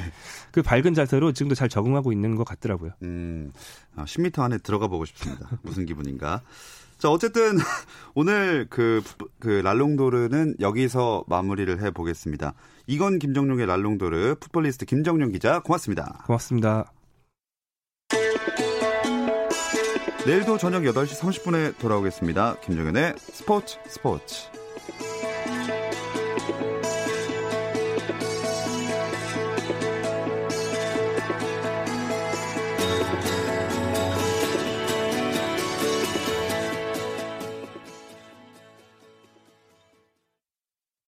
그 0.52 0.62
밝은 0.62 0.94
자세로 0.94 1.32
지금도 1.32 1.54
잘 1.54 1.68
적응하고 1.68 2.12
있는 2.12 2.36
것 2.36 2.44
같더라고요. 2.44 2.92
음, 3.02 3.52
아, 3.96 4.04
10m 4.04 4.38
안에 4.40 4.58
들어가 4.58 4.86
보고 4.86 5.04
싶습니다. 5.04 5.48
무슨 5.62 5.84
기분인가. 5.86 6.42
자, 6.98 7.10
어쨌든 7.10 7.58
오늘 8.14 8.66
그, 8.70 9.02
그 9.38 9.48
랄롱도르는 9.48 10.56
여기서 10.60 11.24
마무리를 11.28 11.82
해 11.82 11.90
보겠습니다. 11.90 12.54
이건 12.86 13.18
김정룡의 13.18 13.66
랄롱도르 13.66 14.36
풋볼리스트 14.40 14.86
김정룡 14.86 15.32
기자 15.32 15.60
고맙습니다. 15.60 16.22
고맙습니다. 16.26 16.92
내일도 20.26 20.58
저녁 20.58 20.82
8시 20.82 21.20
30분에 21.20 21.78
돌아오겠습니다. 21.78 22.56
김정현의 22.60 23.14
스포츠 23.16 23.78
스포츠. 23.86 24.48